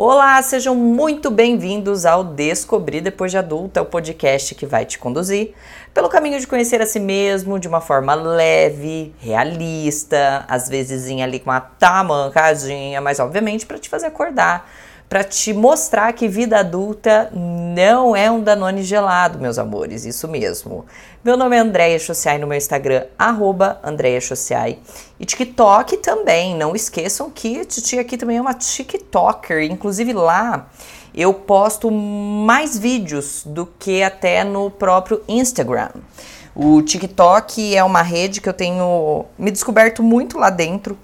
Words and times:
Olá, 0.00 0.40
sejam 0.42 0.76
muito 0.76 1.28
bem-vindos 1.28 2.06
ao 2.06 2.22
Descobrir 2.22 3.00
Depois 3.00 3.32
de 3.32 3.36
Adulta, 3.36 3.82
o 3.82 3.84
podcast 3.84 4.54
que 4.54 4.64
vai 4.64 4.84
te 4.84 4.96
conduzir 4.96 5.54
pelo 5.92 6.08
caminho 6.08 6.38
de 6.38 6.46
conhecer 6.46 6.80
a 6.80 6.86
si 6.86 7.00
mesmo 7.00 7.58
de 7.58 7.66
uma 7.66 7.80
forma 7.80 8.14
leve, 8.14 9.12
realista, 9.18 10.44
às 10.46 10.68
vezes 10.68 11.10
ali 11.20 11.40
com 11.40 11.50
uma 11.50 11.60
tamancadinha, 11.60 13.00
mas 13.00 13.18
obviamente 13.18 13.66
para 13.66 13.76
te 13.76 13.88
fazer 13.88 14.06
acordar 14.06 14.70
para 15.08 15.24
te 15.24 15.54
mostrar 15.54 16.12
que 16.12 16.28
vida 16.28 16.58
adulta 16.58 17.30
não 17.32 18.14
é 18.14 18.30
um 18.30 18.40
Danone 18.40 18.82
gelado, 18.82 19.38
meus 19.38 19.58
amores, 19.58 20.04
isso 20.04 20.28
mesmo. 20.28 20.84
Meu 21.24 21.36
nome 21.36 21.56
é 21.56 21.58
Andréia 21.58 21.98
Chociai 21.98 22.38
no 22.38 22.46
meu 22.46 22.56
Instagram, 22.56 23.04
arroba 23.18 23.80
Andréia 23.82 24.20
Chociai. 24.20 24.78
E 25.18 25.26
TikTok 25.26 25.96
também, 25.96 26.54
não 26.54 26.76
esqueçam 26.76 27.28
que 27.28 27.64
Titi 27.64 27.98
aqui 27.98 28.16
também 28.16 28.36
é 28.36 28.40
uma 28.40 28.54
TikToker, 28.54 29.64
inclusive 29.64 30.12
lá 30.12 30.68
eu 31.12 31.34
posto 31.34 31.90
mais 31.90 32.78
vídeos 32.78 33.42
do 33.44 33.66
que 33.66 34.00
até 34.00 34.44
no 34.44 34.70
próprio 34.70 35.20
Instagram. 35.26 35.90
O 36.54 36.82
TikTok 36.82 37.74
é 37.74 37.82
uma 37.82 38.02
rede 38.02 38.40
que 38.40 38.48
eu 38.48 38.54
tenho 38.54 39.24
me 39.36 39.50
descoberto 39.50 40.04
muito 40.04 40.38
lá 40.38 40.50
dentro 40.50 40.96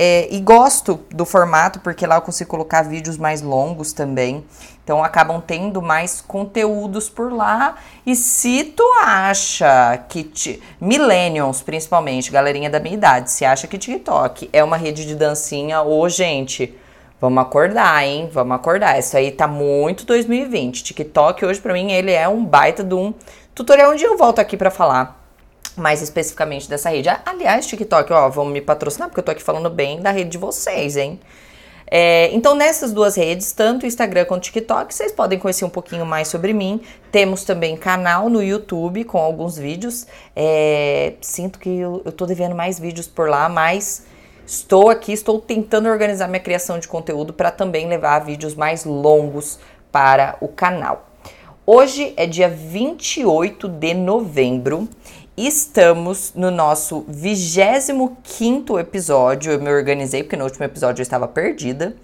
é, 0.00 0.28
e 0.30 0.38
gosto 0.38 1.00
do 1.10 1.24
formato 1.24 1.80
porque 1.80 2.06
lá 2.06 2.14
eu 2.14 2.22
consigo 2.22 2.48
colocar 2.48 2.82
vídeos 2.82 3.18
mais 3.18 3.42
longos 3.42 3.92
também. 3.92 4.44
Então 4.84 5.02
acabam 5.02 5.42
tendo 5.44 5.82
mais 5.82 6.20
conteúdos 6.20 7.10
por 7.10 7.32
lá. 7.32 7.74
E 8.06 8.14
se 8.14 8.62
tu 8.62 8.84
acha 9.02 9.98
que. 10.08 10.22
Te, 10.22 10.62
millennials, 10.80 11.62
principalmente, 11.62 12.30
galerinha 12.30 12.70
da 12.70 12.78
minha 12.78 12.94
idade, 12.94 13.32
se 13.32 13.44
acha 13.44 13.66
que 13.66 13.76
TikTok 13.76 14.48
é 14.52 14.62
uma 14.62 14.76
rede 14.76 15.04
de 15.04 15.16
dancinha, 15.16 15.82
ô 15.82 16.08
gente. 16.08 16.78
Vamos 17.20 17.42
acordar, 17.42 18.06
hein? 18.06 18.30
Vamos 18.32 18.54
acordar. 18.54 18.96
Isso 19.00 19.16
aí 19.16 19.32
tá 19.32 19.48
muito 19.48 20.06
2020. 20.06 20.84
TikTok 20.84 21.44
hoje 21.44 21.60
para 21.60 21.72
mim 21.72 21.90
ele 21.90 22.12
é 22.12 22.28
um 22.28 22.44
baita 22.44 22.84
de 22.84 22.94
um 22.94 23.12
tutorial 23.52 23.90
onde 23.90 24.04
eu 24.04 24.16
volto 24.16 24.38
aqui 24.38 24.56
para 24.56 24.70
falar 24.70 25.17
mais 25.80 26.02
especificamente 26.02 26.68
dessa 26.68 26.90
rede. 26.90 27.08
Aliás, 27.24 27.66
TikTok, 27.66 28.12
ó, 28.12 28.28
vamos 28.28 28.52
me 28.52 28.60
patrocinar, 28.60 29.08
porque 29.08 29.20
eu 29.20 29.24
tô 29.24 29.30
aqui 29.30 29.42
falando 29.42 29.70
bem 29.70 30.00
da 30.00 30.10
rede 30.10 30.30
de 30.30 30.38
vocês, 30.38 30.96
hein? 30.96 31.18
É, 31.90 32.28
então, 32.34 32.54
nessas 32.54 32.92
duas 32.92 33.16
redes, 33.16 33.52
tanto 33.52 33.86
Instagram 33.86 34.26
quanto 34.26 34.42
TikTok, 34.42 34.94
vocês 34.94 35.10
podem 35.10 35.38
conhecer 35.38 35.64
um 35.64 35.70
pouquinho 35.70 36.04
mais 36.04 36.28
sobre 36.28 36.52
mim. 36.52 36.80
Temos 37.10 37.44
também 37.44 37.76
canal 37.76 38.28
no 38.28 38.42
YouTube 38.42 39.04
com 39.04 39.18
alguns 39.18 39.56
vídeos. 39.56 40.06
É, 40.36 41.14
sinto 41.22 41.58
que 41.58 41.70
eu, 41.70 42.02
eu 42.04 42.12
tô 42.12 42.26
devendo 42.26 42.54
mais 42.54 42.78
vídeos 42.78 43.06
por 43.06 43.28
lá, 43.28 43.48
mas 43.48 44.04
estou 44.46 44.90
aqui, 44.90 45.12
estou 45.12 45.40
tentando 45.40 45.88
organizar 45.88 46.28
minha 46.28 46.40
criação 46.40 46.78
de 46.78 46.86
conteúdo 46.86 47.32
para 47.32 47.50
também 47.50 47.88
levar 47.88 48.18
vídeos 48.18 48.54
mais 48.54 48.84
longos 48.84 49.58
para 49.90 50.36
o 50.40 50.48
canal. 50.48 51.08
Hoje 51.64 52.12
é 52.16 52.26
dia 52.26 52.48
28 52.48 53.68
de 53.68 53.94
novembro 53.94 54.88
Estamos 55.40 56.32
no 56.34 56.50
nosso 56.50 57.04
25 57.06 58.76
episódio. 58.76 59.52
Eu 59.52 59.60
me 59.60 59.70
organizei 59.70 60.24
porque 60.24 60.34
no 60.34 60.42
último 60.42 60.64
episódio 60.64 61.00
eu 61.00 61.04
estava 61.04 61.28
perdida. 61.28 61.94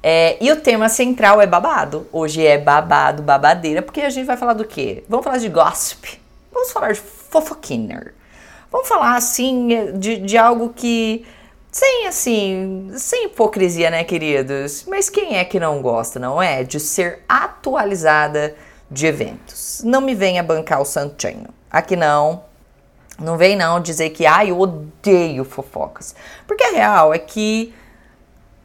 É, 0.00 0.36
e 0.40 0.52
o 0.52 0.60
tema 0.60 0.88
central 0.88 1.42
é 1.42 1.46
babado. 1.46 2.06
Hoje 2.12 2.46
é 2.46 2.56
babado, 2.56 3.20
babadeira, 3.20 3.82
porque 3.82 4.02
a 4.02 4.10
gente 4.10 4.26
vai 4.26 4.36
falar 4.36 4.52
do 4.52 4.64
quê? 4.64 5.02
Vamos 5.08 5.24
falar 5.24 5.38
de 5.38 5.48
gossip. 5.48 6.20
Vamos 6.52 6.70
falar 6.70 6.92
de 6.92 7.00
fofoquiner. 7.00 8.14
Vamos 8.70 8.86
falar 8.86 9.16
assim 9.16 9.98
de, 9.98 10.18
de 10.18 10.38
algo 10.38 10.72
que. 10.72 11.26
Sem 11.72 12.06
assim, 12.06 12.92
sem 12.96 13.24
hipocrisia, 13.24 13.90
né, 13.90 14.04
queridos? 14.04 14.84
Mas 14.86 15.10
quem 15.10 15.36
é 15.36 15.44
que 15.44 15.58
não 15.58 15.82
gosta, 15.82 16.20
não 16.20 16.40
é? 16.40 16.62
De 16.62 16.78
ser 16.78 17.24
atualizada 17.28 18.54
de 18.88 19.04
eventos. 19.04 19.82
Não 19.84 20.00
me 20.00 20.14
venha 20.14 20.44
bancar 20.44 20.80
o 20.80 20.84
santinho. 20.84 21.48
Aqui 21.70 21.96
não, 21.96 22.47
não 23.18 23.36
vem 23.36 23.56
não 23.56 23.80
dizer 23.80 24.10
que, 24.10 24.26
ah, 24.26 24.44
eu 24.44 24.58
odeio 24.58 25.44
fofocas. 25.44 26.14
Porque 26.46 26.64
a 26.64 26.70
real 26.70 27.12
é 27.12 27.18
que 27.18 27.74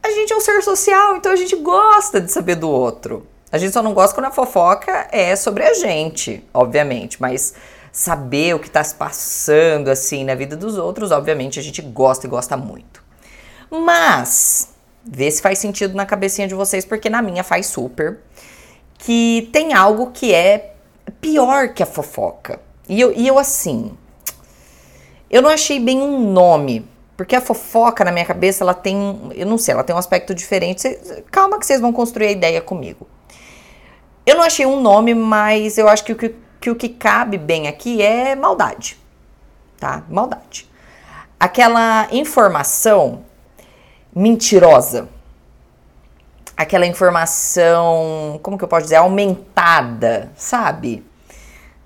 a 0.01 0.11
gente 0.11 0.31
é 0.33 0.35
um 0.35 0.41
ser 0.41 0.61
social, 0.61 1.15
então 1.15 1.31
a 1.31 1.35
gente 1.35 1.55
gosta 1.55 2.19
de 2.21 2.31
saber 2.31 2.55
do 2.55 2.69
outro. 2.69 3.25
A 3.51 3.57
gente 3.57 3.73
só 3.73 3.81
não 3.81 3.93
gosta 3.93 4.15
quando 4.15 4.27
a 4.27 4.31
fofoca 4.31 5.07
é 5.11 5.35
sobre 5.35 5.63
a 5.63 5.73
gente, 5.73 6.43
obviamente, 6.53 7.21
mas 7.21 7.53
saber 7.91 8.55
o 8.55 8.59
que 8.59 8.67
está 8.67 8.83
se 8.83 8.95
passando 8.95 9.89
assim 9.89 10.23
na 10.23 10.33
vida 10.33 10.57
dos 10.57 10.77
outros, 10.77 11.11
obviamente 11.11 11.59
a 11.59 11.63
gente 11.63 11.81
gosta 11.81 12.25
e 12.25 12.29
gosta 12.29 12.57
muito. 12.57 13.03
Mas 13.69 14.69
vê 15.05 15.29
se 15.29 15.41
faz 15.41 15.59
sentido 15.59 15.95
na 15.95 16.05
cabecinha 16.05 16.47
de 16.47 16.55
vocês, 16.55 16.85
porque 16.85 17.09
na 17.09 17.21
minha 17.21 17.43
faz 17.43 17.67
super. 17.67 18.19
Que 18.97 19.49
tem 19.51 19.73
algo 19.73 20.11
que 20.11 20.33
é 20.33 20.75
pior 21.19 21.69
que 21.69 21.83
a 21.83 21.85
fofoca. 21.85 22.59
E 22.87 22.99
eu, 22.99 23.13
e 23.13 23.27
eu 23.27 23.37
assim, 23.37 23.97
eu 25.33 25.41
não 25.41 25.49
achei 25.49 25.79
bem 25.79 25.99
um 25.99 26.31
nome, 26.31 26.87
porque 27.17 27.35
a 27.35 27.41
fofoca 27.41 28.05
na 28.05 28.11
minha 28.11 28.23
cabeça 28.23 28.63
ela 28.63 28.75
tem, 28.75 29.31
eu 29.33 29.47
não 29.47 29.57
sei, 29.57 29.73
ela 29.73 29.83
tem 29.83 29.95
um 29.95 29.97
aspecto 29.97 30.31
diferente. 30.35 30.87
calma 31.31 31.57
que 31.57 31.65
vocês 31.65 31.81
vão 31.81 31.91
construir 31.91 32.27
a 32.27 32.31
ideia 32.31 32.61
comigo. 32.61 33.07
Eu 34.27 34.35
não 34.35 34.43
achei 34.43 34.63
um 34.63 34.79
nome, 34.79 35.15
mas 35.15 35.79
eu 35.79 35.89
acho 35.89 36.03
que 36.03 36.11
o 36.11 36.15
que, 36.15 36.35
que, 36.61 36.69
o 36.69 36.75
que 36.75 36.87
cabe 36.87 37.39
bem 37.39 37.67
aqui 37.67 37.99
é 37.99 38.35
maldade, 38.35 38.95
tá? 39.79 40.03
Maldade. 40.07 40.69
Aquela 41.39 42.07
informação 42.11 43.25
mentirosa, 44.15 45.09
aquela 46.55 46.85
informação, 46.85 48.39
como 48.43 48.55
que 48.55 48.63
eu 48.63 48.67
posso 48.67 48.83
dizer, 48.83 48.97
aumentada, 48.97 50.31
sabe? 50.35 51.03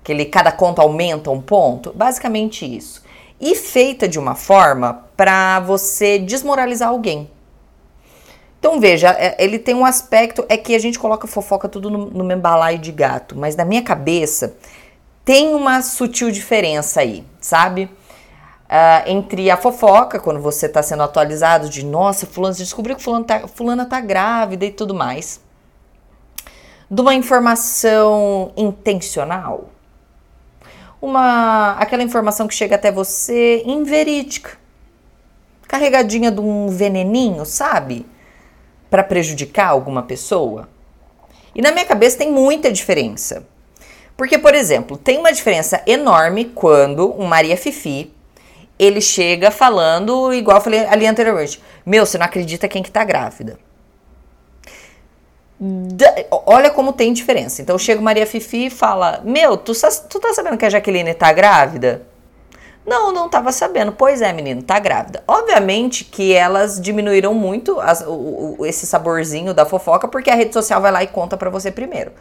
Aquele 0.02 0.26
cada 0.26 0.52
conta 0.52 0.82
aumenta 0.82 1.30
um 1.30 1.40
ponto, 1.40 1.94
basicamente 1.94 2.66
isso 2.66 3.07
e 3.40 3.54
feita 3.54 4.08
de 4.08 4.18
uma 4.18 4.34
forma 4.34 5.04
para 5.16 5.60
você 5.60 6.18
desmoralizar 6.18 6.88
alguém. 6.88 7.30
Então 8.58 8.80
veja, 8.80 9.10
é, 9.10 9.36
ele 9.38 9.58
tem 9.58 9.74
um 9.74 9.84
aspecto 9.84 10.44
é 10.48 10.56
que 10.56 10.74
a 10.74 10.78
gente 10.78 10.98
coloca 10.98 11.26
fofoca 11.26 11.68
tudo 11.68 11.90
no, 11.90 12.06
no 12.06 12.24
mesmo 12.24 12.42
balaio 12.42 12.78
de 12.78 12.90
gato, 12.90 13.36
mas 13.38 13.54
na 13.54 13.64
minha 13.64 13.82
cabeça 13.82 14.56
tem 15.24 15.54
uma 15.54 15.82
sutil 15.82 16.30
diferença 16.30 17.00
aí, 17.00 17.24
sabe? 17.40 17.84
Uh, 17.84 19.08
entre 19.08 19.50
a 19.50 19.56
fofoca, 19.56 20.18
quando 20.18 20.40
você 20.40 20.66
está 20.66 20.82
sendo 20.82 21.02
atualizado 21.02 21.70
de 21.70 21.84
nossa, 21.84 22.26
fulano, 22.26 22.54
você 22.54 22.62
descobriu 22.62 22.96
que 22.96 23.02
fulano 23.02 23.24
tá, 23.24 23.48
fulana 23.48 23.86
tá 23.86 24.00
grávida 24.00 24.66
e 24.66 24.70
tudo 24.70 24.94
mais, 24.94 25.40
de 26.90 27.00
uma 27.00 27.14
informação 27.14 28.52
intencional, 28.56 29.70
uma 31.00 31.72
aquela 31.72 32.02
informação 32.02 32.48
que 32.48 32.54
chega 32.54 32.74
até 32.74 32.90
você 32.90 33.62
inverídica, 33.64 34.58
carregadinha 35.66 36.30
de 36.30 36.40
um 36.40 36.68
veneninho, 36.68 37.44
sabe? 37.44 38.06
Para 38.90 39.02
prejudicar 39.02 39.68
alguma 39.68 40.02
pessoa. 40.02 40.68
E 41.54 41.62
na 41.62 41.70
minha 41.72 41.84
cabeça 41.84 42.18
tem 42.18 42.30
muita 42.32 42.72
diferença. 42.72 43.46
Porque, 44.16 44.38
por 44.38 44.54
exemplo, 44.54 44.96
tem 44.96 45.18
uma 45.18 45.32
diferença 45.32 45.82
enorme 45.86 46.46
quando 46.46 47.14
um 47.20 47.26
Maria 47.26 47.56
Fifi 47.56 48.12
ele 48.78 49.00
chega 49.00 49.50
falando, 49.50 50.32
igual 50.32 50.58
eu 50.58 50.62
falei 50.62 50.80
ali 50.86 51.06
anteriormente, 51.06 51.62
meu, 51.84 52.06
você 52.06 52.16
não 52.16 52.26
acredita 52.26 52.68
quem 52.68 52.82
que 52.82 52.90
tá 52.90 53.04
grávida 53.04 53.58
olha 56.30 56.70
como 56.70 56.92
tem 56.92 57.12
diferença. 57.12 57.60
Então 57.60 57.78
chega 57.78 58.00
Maria 58.00 58.26
Fifi 58.26 58.66
e 58.66 58.70
fala: 58.70 59.20
Meu, 59.24 59.56
tu, 59.56 59.72
tu 60.08 60.20
tá 60.20 60.32
sabendo 60.32 60.56
que 60.56 60.64
a 60.64 60.70
Jaqueline 60.70 61.14
tá 61.14 61.32
grávida? 61.32 62.02
Não, 62.86 63.12
não 63.12 63.28
tava 63.28 63.52
sabendo. 63.52 63.92
Pois 63.92 64.22
é, 64.22 64.32
menino, 64.32 64.62
tá 64.62 64.78
grávida. 64.78 65.22
Obviamente 65.28 66.04
que 66.04 66.32
elas 66.32 66.80
diminuíram 66.80 67.34
muito 67.34 67.78
as, 67.80 68.00
o, 68.00 68.56
o, 68.58 68.66
esse 68.66 68.86
saborzinho 68.86 69.52
da 69.52 69.66
fofoca, 69.66 70.08
porque 70.08 70.30
a 70.30 70.34
rede 70.34 70.54
social 70.54 70.80
vai 70.80 70.90
lá 70.90 71.02
e 71.02 71.06
conta 71.06 71.36
para 71.36 71.50
você 71.50 71.70
primeiro. 71.70 72.12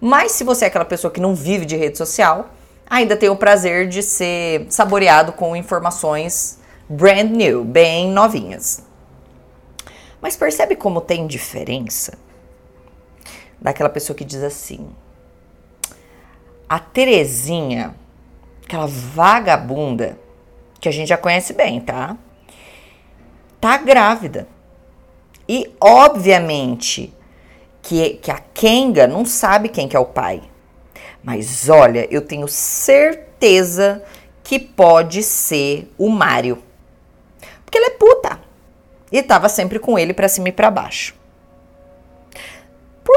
Mas 0.00 0.32
se 0.32 0.42
você 0.42 0.64
é 0.64 0.68
aquela 0.68 0.84
pessoa 0.84 1.12
que 1.12 1.20
não 1.20 1.34
vive 1.34 1.64
de 1.64 1.76
rede 1.76 1.96
social, 1.96 2.50
ainda 2.90 3.16
tem 3.16 3.28
o 3.28 3.36
prazer 3.36 3.88
de 3.88 4.02
ser 4.02 4.66
saboreado 4.68 5.32
com 5.32 5.54
informações 5.54 6.58
brand 6.88 7.30
new, 7.30 7.64
bem 7.64 8.10
novinhas. 8.10 8.82
Mas 10.20 10.36
percebe 10.36 10.74
como 10.74 11.00
tem 11.00 11.26
diferença? 11.26 12.25
Daquela 13.60 13.88
pessoa 13.88 14.16
que 14.16 14.24
diz 14.24 14.42
assim: 14.42 14.88
a 16.68 16.78
Terezinha, 16.78 17.94
aquela 18.64 18.86
vagabunda, 18.86 20.18
que 20.80 20.88
a 20.88 20.92
gente 20.92 21.08
já 21.08 21.16
conhece 21.16 21.52
bem, 21.52 21.80
tá? 21.80 22.16
Tá 23.60 23.76
grávida. 23.76 24.48
E 25.48 25.72
obviamente 25.80 27.14
que, 27.82 28.14
que 28.14 28.30
a 28.30 28.38
Kenga 28.38 29.06
não 29.06 29.24
sabe 29.24 29.68
quem 29.68 29.88
que 29.88 29.96
é 29.96 30.00
o 30.00 30.04
pai. 30.04 30.42
Mas 31.22 31.68
olha, 31.68 32.06
eu 32.10 32.20
tenho 32.20 32.48
certeza 32.48 34.02
que 34.42 34.58
pode 34.58 35.22
ser 35.22 35.92
o 35.96 36.08
Mário. 36.08 36.62
Porque 37.64 37.78
ele 37.78 37.86
é 37.86 37.90
puta. 37.90 38.40
E 39.10 39.22
tava 39.22 39.48
sempre 39.48 39.78
com 39.78 39.98
ele 39.98 40.12
para 40.12 40.28
cima 40.28 40.48
e 40.48 40.52
para 40.52 40.70
baixo. 40.70 41.14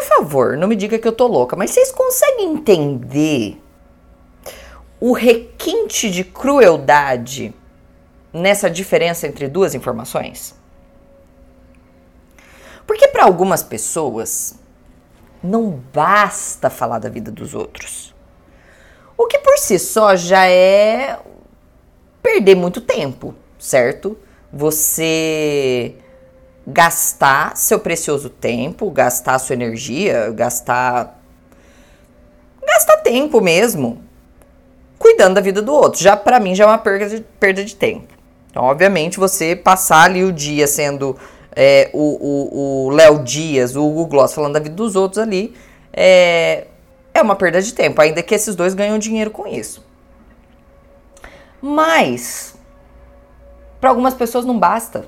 Favor, 0.04 0.56
não 0.58 0.68
me 0.68 0.76
diga 0.76 1.00
que 1.00 1.08
eu 1.08 1.12
tô 1.12 1.26
louca, 1.28 1.56
mas 1.56 1.72
vocês 1.72 1.92
conseguem 1.92 2.54
entender 2.54 3.62
o 5.00 5.14
requinte 5.14 6.12
de 6.12 6.24
crueldade 6.24 7.54
nessa 8.34 8.70
diferença 8.70 9.28
entre 9.28 9.48
duas 9.48 9.74
informações? 9.74 10.56
Porque 12.86 13.08
para 13.08 13.24
algumas 13.24 13.64
pessoas 13.64 14.60
não 15.44 15.72
basta 15.94 16.70
falar 16.70 17.00
da 17.00 17.10
vida 17.10 17.32
dos 17.32 17.54
outros. 17.54 18.14
O 19.18 19.28
que 19.28 19.40
por 19.40 19.58
si 19.58 19.78
só 19.80 20.16
já 20.16 20.48
é 20.48 21.20
perder 22.22 22.56
muito 22.56 22.82
tempo, 22.82 23.34
certo? 23.58 24.18
Você 24.52 25.96
gastar 26.72 27.56
seu 27.58 27.80
precioso 27.80 28.30
tempo, 28.30 28.90
gastar 28.92 29.40
sua 29.40 29.54
energia, 29.54 30.32
gastar 30.32 31.20
gastar 32.66 32.98
tempo 32.98 33.42
mesmo 33.42 34.02
cuidando 34.98 35.36
da 35.36 35.42
vida 35.42 35.62
do 35.62 35.74
outro. 35.74 36.02
Já 36.02 36.16
para 36.16 36.40
mim 36.40 36.54
já 36.54 36.66
é 36.66 36.68
uma 36.68 36.78
perda 36.78 37.10
de, 37.10 37.22
perda 37.40 37.64
de 37.64 37.76
tempo. 37.76 38.14
Então, 38.50 38.64
obviamente, 38.64 39.20
você 39.20 39.56
passar 39.56 40.04
ali 40.04 40.24
o 40.24 40.32
dia 40.32 40.68
sendo 40.68 41.18
é, 41.56 41.90
o 41.94 42.90
Léo 42.92 43.24
Dias, 43.24 43.76
o 43.76 43.86
Hugo 43.86 44.08
Gloss 44.08 44.34
falando 44.34 44.54
da 44.54 44.60
vida 44.60 44.76
dos 44.76 44.96
outros 44.96 45.20
ali, 45.20 45.56
é, 45.94 46.68
é 47.14 47.22
uma 47.22 47.36
perda 47.36 47.62
de 47.62 47.74
tempo, 47.74 48.02
ainda 48.02 48.24
que 48.24 48.34
esses 48.34 48.56
dois 48.56 48.74
ganham 48.74 48.98
dinheiro 48.98 49.30
com 49.30 49.48
isso. 49.48 49.86
Mas, 51.62 52.56
para 53.80 53.90
algumas 53.90 54.14
pessoas 54.14 54.46
não 54.46 54.58
basta. 54.58 55.06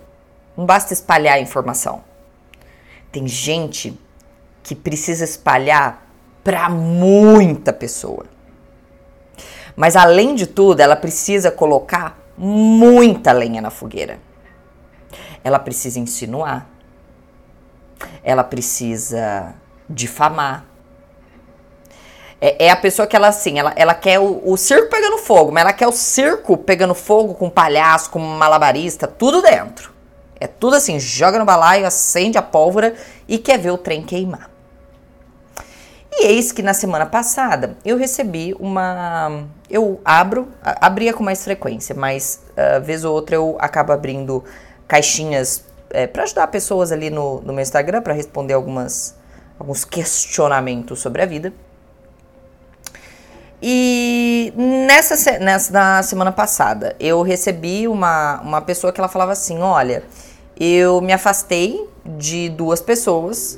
Não 0.56 0.66
basta 0.66 0.94
espalhar 0.94 1.36
a 1.36 1.40
informação. 1.40 2.04
Tem 3.12 3.28
gente 3.28 4.00
que 4.64 4.76
precisa 4.76 5.24
espalhar 5.24 6.06
para 6.44 6.70
muita 6.70 7.74
pessoa. 7.74 8.26
Mas 9.76 9.96
além 9.96 10.36
de 10.36 10.48
tudo, 10.48 10.80
ela 10.80 10.96
precisa 10.96 11.52
colocar 11.52 12.18
muita 12.38 13.32
lenha 13.32 13.62
na 13.62 13.70
fogueira. 13.70 14.20
Ela 15.44 15.60
precisa 15.60 16.00
insinuar. 16.00 16.68
Ela 18.24 18.44
precisa 18.44 19.56
difamar. 19.90 20.66
É, 22.40 22.66
é, 22.66 22.72
a 22.72 22.76
pessoa 22.76 23.08
que 23.08 23.16
ela 23.16 23.28
assim, 23.28 23.60
ela, 23.60 23.72
ela 23.76 23.94
quer 23.94 24.20
o, 24.20 24.42
o, 24.44 24.58
circo 24.58 24.90
pegando 24.90 25.20
fogo, 25.20 25.52
mas 25.52 25.62
ela 25.62 25.74
quer 25.74 25.88
o 25.88 25.92
circo 25.92 26.58
pegando 26.58 26.96
fogo 26.96 27.36
com 27.36 27.50
palhaço, 27.50 28.10
com 28.10 28.18
malabarista, 28.18 29.08
tudo 29.08 29.44
dentro. 29.44 29.94
É 30.42 30.48
tudo 30.48 30.76
assim, 30.76 31.00
joga 31.00 31.38
no 31.38 31.46
balaio, 31.46 31.86
acende 31.86 32.36
a 32.36 32.42
pólvora 32.42 32.96
e 33.28 33.38
quer 33.38 33.60
ver 33.60 33.70
o 33.70 33.78
trem 33.78 34.02
queimar. 34.02 34.50
E 36.12 36.26
eis 36.26 36.52
que 36.52 36.64
na 36.64 36.74
semana 36.74 37.06
passada 37.06 37.78
eu 37.86 37.96
recebi 37.96 38.56
uma. 38.60 39.46
Eu 39.70 40.02
abro, 40.04 40.48
abria 40.64 41.14
com 41.14 41.24
mais 41.24 41.44
frequência, 41.44 41.94
mas 41.94 42.42
uh, 42.58 42.82
vez 42.82 43.06
ou 43.06 43.14
outra 43.14 43.36
eu 43.36 43.56
acabo 43.60 43.94
abrindo 43.94 44.44
caixinhas 44.88 45.64
é, 45.92 46.08
para 46.08 46.24
ajudar 46.24 46.48
pessoas 46.48 46.92
ali 46.92 47.12
no, 47.12 47.40
no 47.42 47.54
meu 47.54 47.62
Instagram 47.62 48.02
para 48.02 48.14
responder 48.14 48.56
algumas, 48.56 49.16
alguns 49.60 49.86
questionamentos 49.86 51.00
sobre 51.00 51.22
a 51.22 51.26
vida. 51.28 51.54
E 53.62 54.52
nessa, 54.58 55.38
nessa 55.38 55.72
na 55.72 56.02
semana 56.02 56.32
passada 56.32 56.96
eu 57.00 57.22
recebi 57.22 57.88
uma, 57.88 58.42
uma 58.42 58.60
pessoa 58.60 58.92
que 58.92 59.00
ela 59.00 59.08
falava 59.08 59.34
assim: 59.34 59.60
olha, 59.60 60.04
eu 60.64 61.02
me 61.02 61.12
afastei 61.12 61.90
de 62.06 62.48
duas 62.50 62.80
pessoas 62.80 63.58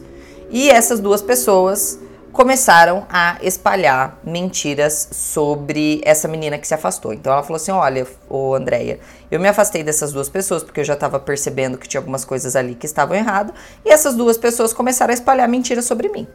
e 0.49 0.69
essas 0.69 1.01
duas 1.01 1.21
pessoas 1.21 1.99
começaram 2.31 3.05
a 3.09 3.37
espalhar 3.41 4.17
mentiras 4.23 5.09
sobre 5.11 5.99
essa 6.05 6.29
menina 6.29 6.57
que 6.57 6.65
se 6.65 6.73
afastou. 6.73 7.13
Então 7.13 7.33
ela 7.33 7.43
falou 7.43 7.57
assim: 7.57 7.71
Olha, 7.71 8.07
ô 8.29 8.55
Andréia, 8.55 9.01
eu 9.29 9.37
me 9.37 9.49
afastei 9.49 9.83
dessas 9.83 10.13
duas 10.13 10.29
pessoas 10.29 10.63
porque 10.63 10.79
eu 10.79 10.85
já 10.85 10.93
estava 10.93 11.19
percebendo 11.19 11.77
que 11.77 11.89
tinha 11.89 11.99
algumas 11.99 12.23
coisas 12.23 12.55
ali 12.55 12.73
que 12.73 12.85
estavam 12.85 13.17
erradas, 13.17 13.53
e 13.83 13.89
essas 13.89 14.15
duas 14.15 14.37
pessoas 14.37 14.71
começaram 14.71 15.11
a 15.11 15.13
espalhar 15.13 15.49
mentiras 15.49 15.83
sobre 15.83 16.07
mim. 16.07 16.25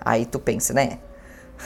Aí 0.00 0.24
tu 0.24 0.38
pensa, 0.38 0.72
né? 0.72 1.00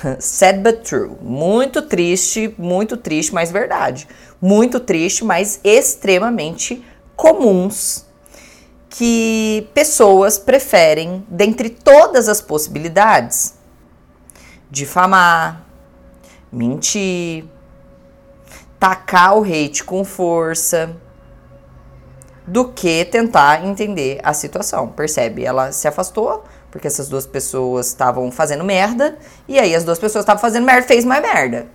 Sad 0.18 0.60
but 0.60 0.80
true. 0.82 1.10
Muito 1.20 1.82
triste, 1.82 2.54
muito 2.56 2.96
triste, 2.96 3.34
mas 3.34 3.50
verdade. 3.50 4.08
Muito 4.40 4.80
triste, 4.80 5.24
mas 5.24 5.60
extremamente 5.62 6.82
comuns 7.18 8.06
que 8.88 9.68
pessoas 9.74 10.38
preferem, 10.38 11.26
dentre 11.28 11.68
todas 11.68 12.28
as 12.28 12.40
possibilidades, 12.40 13.54
difamar, 14.70 15.64
mentir, 16.50 17.44
tacar 18.78 19.36
o 19.36 19.42
hate 19.42 19.82
com 19.82 20.04
força, 20.04 20.96
do 22.46 22.68
que 22.68 23.04
tentar 23.04 23.66
entender 23.66 24.20
a 24.22 24.32
situação. 24.32 24.88
Percebe? 24.88 25.44
Ela 25.44 25.72
se 25.72 25.88
afastou 25.88 26.44
porque 26.70 26.86
essas 26.86 27.08
duas 27.08 27.26
pessoas 27.26 27.88
estavam 27.88 28.30
fazendo 28.30 28.62
merda 28.62 29.18
e 29.48 29.58
aí 29.58 29.74
as 29.74 29.84
duas 29.84 29.98
pessoas 29.98 30.22
estavam 30.22 30.40
fazendo 30.40 30.64
merda, 30.64 30.86
fez 30.86 31.04
mais 31.04 31.20
merda. 31.20 31.66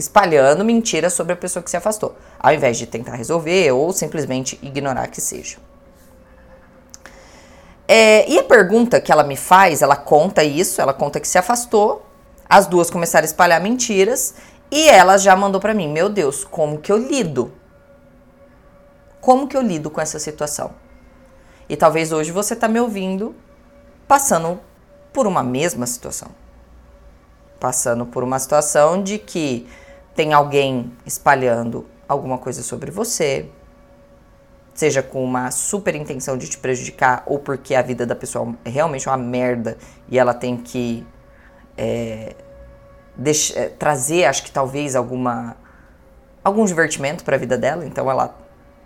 Espalhando 0.00 0.64
mentiras 0.64 1.12
sobre 1.12 1.34
a 1.34 1.36
pessoa 1.36 1.62
que 1.62 1.70
se 1.70 1.76
afastou, 1.76 2.16
ao 2.38 2.54
invés 2.54 2.78
de 2.78 2.86
tentar 2.86 3.14
resolver 3.14 3.70
ou 3.72 3.92
simplesmente 3.92 4.58
ignorar 4.62 5.06
que 5.08 5.20
seja. 5.20 5.58
É, 7.86 8.28
e 8.30 8.38
a 8.38 8.44
pergunta 8.44 9.00
que 9.00 9.12
ela 9.12 9.22
me 9.22 9.36
faz, 9.36 9.82
ela 9.82 9.96
conta 9.96 10.42
isso, 10.42 10.80
ela 10.80 10.94
conta 10.94 11.20
que 11.20 11.28
se 11.28 11.36
afastou, 11.36 12.06
as 12.48 12.66
duas 12.66 12.88
começaram 12.88 13.24
a 13.24 13.26
espalhar 13.26 13.60
mentiras 13.60 14.34
e 14.70 14.88
ela 14.88 15.18
já 15.18 15.36
mandou 15.36 15.60
para 15.60 15.74
mim: 15.74 15.88
Meu 15.88 16.08
Deus, 16.08 16.44
como 16.44 16.78
que 16.78 16.90
eu 16.90 16.96
lido? 16.96 17.52
Como 19.20 19.46
que 19.46 19.56
eu 19.56 19.60
lido 19.60 19.90
com 19.90 20.00
essa 20.00 20.18
situação? 20.18 20.72
E 21.68 21.76
talvez 21.76 22.10
hoje 22.10 22.32
você 22.32 22.56
tá 22.56 22.66
me 22.66 22.80
ouvindo 22.80 23.34
passando 24.08 24.60
por 25.12 25.26
uma 25.26 25.42
mesma 25.42 25.86
situação. 25.86 26.28
Passando 27.58 28.06
por 28.06 28.24
uma 28.24 28.38
situação 28.38 29.02
de 29.02 29.18
que 29.18 29.68
tem 30.14 30.32
alguém 30.32 30.92
espalhando 31.06 31.86
alguma 32.08 32.38
coisa 32.38 32.62
sobre 32.62 32.90
você, 32.90 33.48
seja 34.74 35.02
com 35.02 35.22
uma 35.22 35.50
super 35.50 35.94
intenção 35.94 36.36
de 36.36 36.48
te 36.48 36.58
prejudicar 36.58 37.22
ou 37.26 37.38
porque 37.38 37.74
a 37.74 37.82
vida 37.82 38.06
da 38.06 38.16
pessoa 38.16 38.54
é 38.64 38.70
realmente 38.70 39.08
uma 39.08 39.16
merda 39.16 39.76
e 40.08 40.18
ela 40.18 40.32
tem 40.32 40.56
que 40.56 41.06
é, 41.76 42.34
deixa, 43.16 43.58
é, 43.58 43.68
trazer, 43.68 44.24
acho 44.24 44.42
que 44.42 44.50
talvez 44.50 44.96
alguma 44.96 45.56
algum 46.42 46.64
divertimento 46.64 47.22
para 47.22 47.36
a 47.36 47.38
vida 47.38 47.58
dela, 47.58 47.84
então 47.84 48.10
ela 48.10 48.34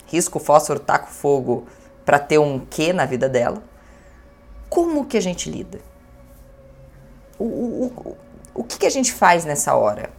risca 0.07 0.37
o 0.37 0.40
fósforo, 0.40 0.81
taca 0.81 1.07
o 1.07 1.12
fogo 1.12 1.66
para 2.04 2.19
ter 2.19 2.38
um 2.38 2.59
quê 2.59 2.93
na 2.93 3.07
vida 3.07 3.28
dela. 3.28 3.62
Como 4.69 5.07
que 5.07 5.16
a 5.16 5.21
gente 5.21 5.49
lida? 5.49 5.78
O, 7.38 7.45
o, 7.45 7.87
o, 7.87 8.16
o 8.54 8.64
que, 8.64 8.78
que 8.78 8.87
a 8.87 8.90
gente 8.90 9.12
faz 9.12 9.45
nessa 9.45 9.75
hora? 9.75 10.11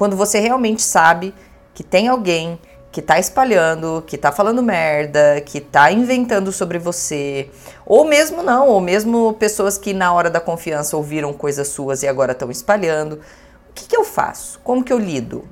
Quando 0.00 0.16
você 0.16 0.40
realmente 0.40 0.80
sabe 0.80 1.34
que 1.74 1.84
tem 1.84 2.08
alguém 2.08 2.58
que 2.90 3.02
tá 3.02 3.18
espalhando, 3.18 4.02
que 4.06 4.16
tá 4.16 4.32
falando 4.32 4.62
merda, 4.62 5.42
que 5.42 5.60
tá 5.60 5.92
inventando 5.92 6.50
sobre 6.52 6.78
você, 6.78 7.50
ou 7.84 8.06
mesmo 8.06 8.42
não, 8.42 8.68
ou 8.68 8.80
mesmo 8.80 9.34
pessoas 9.34 9.76
que 9.76 9.92
na 9.92 10.10
hora 10.10 10.30
da 10.30 10.40
confiança 10.40 10.96
ouviram 10.96 11.34
coisas 11.34 11.68
suas 11.68 12.02
e 12.02 12.08
agora 12.08 12.32
estão 12.32 12.50
espalhando. 12.50 13.20
O 13.68 13.74
que, 13.74 13.88
que, 13.88 13.94
eu 13.94 14.02
faço? 14.02 14.58
Como 14.64 14.82
que 14.82 14.90
eu 14.90 14.98
lido? 14.98 15.46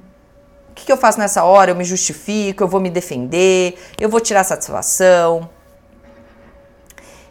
O 0.71 0.75
que, 0.75 0.87
que 0.87 0.93
eu 0.93 0.97
faço 0.97 1.19
nessa 1.19 1.45
hora? 1.45 1.73
Eu 1.73 1.77
me 1.77 1.85
justifico, 1.85 2.63
eu 2.63 2.69
vou 2.69 2.81
me 2.81 2.89
defender, 2.89 3.79
eu 4.01 4.09
vou 4.09 4.19
tirar 4.19 4.45
satisfação. 4.45 5.47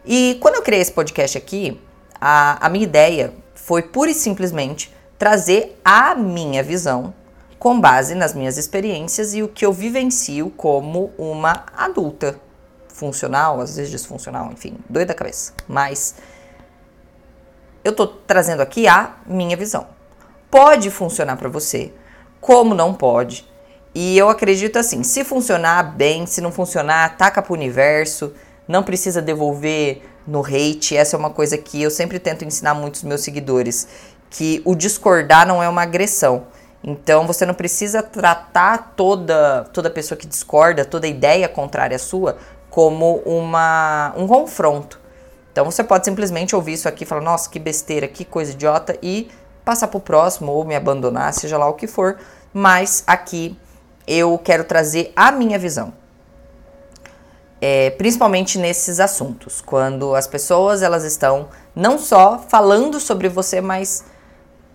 E 0.06 0.38
quando 0.40 0.54
eu 0.54 0.62
criei 0.62 0.84
esse 0.84 0.92
podcast 0.92 1.36
aqui, 1.36 1.82
a, 2.22 2.64
a 2.64 2.70
minha 2.70 2.84
ideia 2.84 3.34
foi 3.56 3.82
pura 3.82 4.12
e 4.12 4.14
simplesmente 4.14 4.96
trazer 5.18 5.80
a 5.84 6.16
minha 6.16 6.62
visão 6.64 7.14
com 7.58 7.80
base 7.80 8.14
nas 8.14 8.34
minhas 8.34 8.58
experiências 8.58 9.34
e 9.34 9.42
o 9.42 9.48
que 9.48 9.66
eu 9.66 9.74
vivencio 9.74 10.50
como 10.52 11.12
uma 11.18 11.66
adulta 11.76 12.40
funcional, 12.88 13.60
às 13.62 13.76
vezes 13.76 13.92
disfuncional, 13.92 14.52
enfim, 14.52 14.78
doida 14.90 15.08
da 15.08 15.14
cabeça. 15.14 15.54
Mas 15.68 16.16
eu 17.84 17.94
tô 17.94 18.08
trazendo 18.08 18.62
aqui 18.62 18.88
a 18.88 19.16
minha 19.26 19.56
visão. 19.56 19.88
Pode 20.50 20.90
funcionar 20.90 21.38
para 21.38 21.50
você, 21.50 21.94
como 22.40 22.74
não 22.74 22.94
pode. 22.94 23.48
E 23.94 24.18
eu 24.18 24.30
acredito 24.30 24.78
assim, 24.78 25.04
se 25.04 25.24
funcionar 25.24 25.96
bem, 25.96 26.26
se 26.26 26.42
não 26.42 26.52
funcionar, 26.52 27.18
taca 27.18 27.42
pro 27.42 27.54
universo, 27.54 28.34
não 28.68 28.84
precisa 28.84 29.22
devolver 29.22 30.02
no 30.28 30.46
hate. 30.46 30.96
Essa 30.96 31.16
é 31.16 31.20
uma 31.20 31.30
coisa 31.30 31.58
que 31.58 31.82
eu 31.82 31.90
sempre 31.90 32.20
tento 32.20 32.46
ensinar 32.46 32.74
muitos 32.74 33.04
meus 33.04 33.22
seguidores, 33.22 33.88
que 34.30 34.62
o 34.66 34.76
discordar 34.76 35.48
não 35.48 35.62
é 35.62 35.70
uma 35.70 35.84
agressão 35.84 36.48
então 36.84 37.28
você 37.28 37.46
não 37.46 37.54
precisa 37.54 38.02
tratar 38.02 38.94
toda 38.96 39.66
toda 39.74 39.90
pessoa 39.90 40.18
que 40.18 40.26
discorda, 40.26 40.86
toda 40.86 41.06
ideia 41.06 41.50
contrária 41.50 41.96
à 41.96 42.00
sua 42.00 42.38
como 42.70 43.18
uma 43.26 44.14
um 44.16 44.26
confronto. 44.26 45.00
Então 45.52 45.66
você 45.66 45.84
pode 45.84 46.06
simplesmente 46.06 46.56
ouvir 46.56 46.74
isso 46.74 46.88
aqui 46.88 47.04
e 47.04 47.08
falar, 47.08 47.22
nossa, 47.22 47.50
que 47.50 47.60
besteira, 47.60 48.08
que 48.08 48.24
coisa 48.24 48.52
idiota, 48.52 48.98
e 49.02 49.30
passar 49.66 49.88
pro 49.88 50.00
próximo 50.00 50.52
ou 50.52 50.64
me 50.64 50.76
abandonar, 50.76 51.34
seja 51.34 51.58
lá 51.58 51.68
o 51.68 51.74
que 51.74 51.88
for. 51.88 52.18
Mas 52.54 53.04
aqui 53.06 53.58
eu 54.08 54.38
quero 54.38 54.64
trazer 54.64 55.12
a 55.16 55.32
minha 55.32 55.60
visão. 55.60 55.94
É, 57.60 57.90
principalmente 57.90 58.60
nesses 58.60 59.00
assuntos, 59.00 59.62
quando 59.62 60.14
as 60.16 60.28
pessoas 60.28 60.84
elas 60.84 61.04
estão 61.04 61.50
não 61.76 61.98
só 61.98 62.38
falando 62.48 63.00
sobre 63.00 63.28
você, 63.28 63.60
mas 63.60 64.06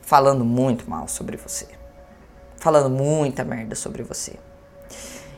falando 0.03 0.45
muito 0.45 0.89
mal 0.91 1.09
sobre 1.09 1.37
você, 1.37 1.67
falando 2.59 2.91
muita 2.91 3.45
merda 3.45 3.75
sobre 3.75 4.03
você. 4.03 4.35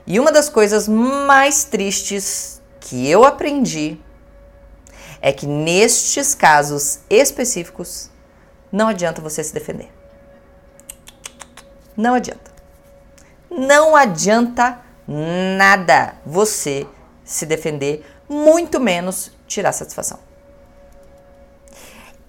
E 0.07 0.19
uma 0.19 0.33
das 0.33 0.49
coisas 0.49 0.89
mais 0.89 1.65
tristes 1.65 2.61
que 2.81 3.09
eu 3.09 3.25
aprendi 3.25 3.99
é 5.21 5.33
que 5.33 5.47
nestes 5.47 6.35
casos 6.35 7.01
específicos 7.09 8.11
não 8.71 8.89
adianta 8.89 9.23
você 9.23 9.43
se 9.43 9.55
defender. 9.55 9.91
Não 11.97 12.15
adianta. 12.15 12.53
Não 13.49 13.95
adianta 13.95 14.81
nada 15.07 16.17
você 16.27 16.87
se 17.25 17.47
defender, 17.47 18.05
muito 18.29 18.81
menos 18.81 19.31
tirar 19.47 19.73
satisfação. 19.73 20.19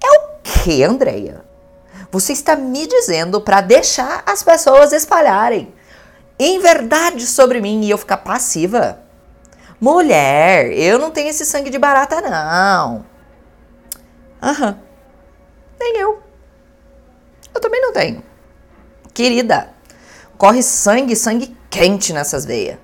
É 0.04 0.20
o 0.20 0.40
que, 0.44 0.84
Andreia? 0.84 1.44
Você 2.12 2.34
está 2.34 2.56
me 2.56 2.88
dizendo 2.88 3.42
para 3.42 3.62
deixar 3.62 4.24
as 4.26 4.44
pessoas 4.44 4.94
espalharem 4.94 5.74
em 6.38 6.60
verdade 6.60 7.26
sobre 7.26 7.62
mim 7.62 7.84
e 7.84 7.90
eu 7.90 7.98
ficar 7.98 8.18
passiva? 8.18 9.00
Mulher, 9.80 10.72
eu 10.72 10.98
não 10.98 11.12
tenho 11.12 11.30
esse 11.30 11.46
sangue 11.46 11.70
de 11.70 11.78
barata, 11.78 12.22
não. 12.22 13.06
Aham. 14.42 14.80
Nem 15.80 15.98
eu. 15.98 16.24
Eu 17.54 17.62
também 17.62 17.82
não 17.82 17.94
tenho. 17.94 18.24
Querida, 19.14 19.70
corre 20.38 20.62
sangue, 20.62 21.16
sangue 21.16 21.56
quente 21.70 22.14
nessas 22.14 22.46
veias. 22.46 22.78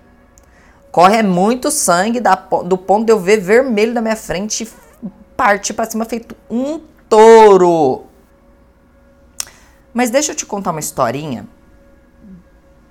Corre 0.92 1.24
muito 1.24 1.72
sangue 1.72 2.20
da, 2.20 2.36
do 2.36 2.78
ponto 2.78 3.06
de 3.06 3.12
eu 3.14 3.20
ver 3.20 3.40
vermelho 3.40 3.94
na 3.94 4.02
minha 4.02 4.16
frente 4.16 4.64
e 4.64 5.08
parte 5.38 5.74
pra 5.74 5.90
cima 5.90 6.04
feito 6.06 6.36
um 6.50 6.80
touro. 7.08 8.06
Mas 9.94 10.10
deixa 10.10 10.32
eu 10.32 10.36
te 10.36 10.46
contar 10.46 10.72
uma 10.72 10.80
historinha 10.80 11.48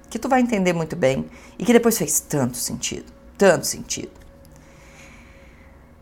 que 0.09 0.19
tu 0.19 0.29
vai 0.29 0.41
entender 0.41 0.73
muito 0.73 0.97
bem 0.97 1.31
e 1.59 1.65
que 1.65 1.73
depois 1.73 1.97
fez 1.97 2.21
tanto 2.21 2.57
sentido, 2.57 3.11
tanto 3.39 3.67
sentido. 3.67 4.11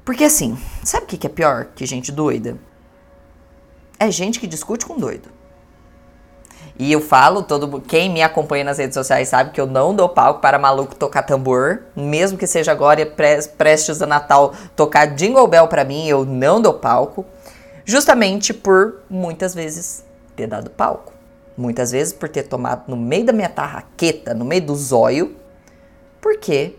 Porque 0.05 0.25
assim, 0.25 0.59
sabe 0.83 1.05
o 1.05 1.07
que 1.07 1.27
é 1.27 1.31
pior 1.31 1.67
que 1.75 1.85
gente 1.85 2.11
doida? 2.11 2.57
É 4.01 4.11
gente 4.11 4.41
que 4.41 4.47
discute 4.47 4.87
com 4.87 4.97
doido. 4.97 5.29
E 6.79 6.93
eu 6.93 7.01
falo, 7.01 7.43
todo 7.43 7.81
quem 7.81 8.09
me 8.09 8.23
acompanha 8.23 8.63
nas 8.63 8.79
redes 8.79 8.95
sociais 8.95 9.29
sabe 9.29 9.51
que 9.51 9.61
eu 9.61 9.67
não 9.67 9.95
dou 9.95 10.09
palco 10.09 10.41
para 10.41 10.59
maluco 10.61 10.95
tocar 10.95 11.25
tambor, 11.25 11.83
mesmo 11.95 12.39
que 12.39 12.47
seja 12.47 12.71
agora 12.71 13.05
prestes 13.05 14.01
a 14.01 14.07
Natal 14.07 14.55
tocar 14.77 15.07
Jingle 15.07 15.49
Bell 15.49 15.67
para 15.67 15.85
mim, 15.85 16.07
eu 16.07 16.25
não 16.25 16.63
dou 16.63 16.75
palco, 16.75 17.27
justamente 17.85 18.55
por 18.55 19.01
muitas 19.11 19.55
vezes 19.55 20.05
ter 20.39 20.47
dado 20.47 20.71
palco. 20.71 21.13
Muitas 21.57 21.91
vezes 21.91 22.13
por 22.13 22.29
ter 22.29 22.45
tomado 22.45 22.85
no 22.89 22.97
meio 22.97 23.27
da 23.27 23.33
minha 23.33 23.49
tarraqueta, 23.49 24.33
no 24.33 24.45
meio 24.45 24.63
do 24.63 24.77
zóio, 24.77 25.37
porque 26.21 26.77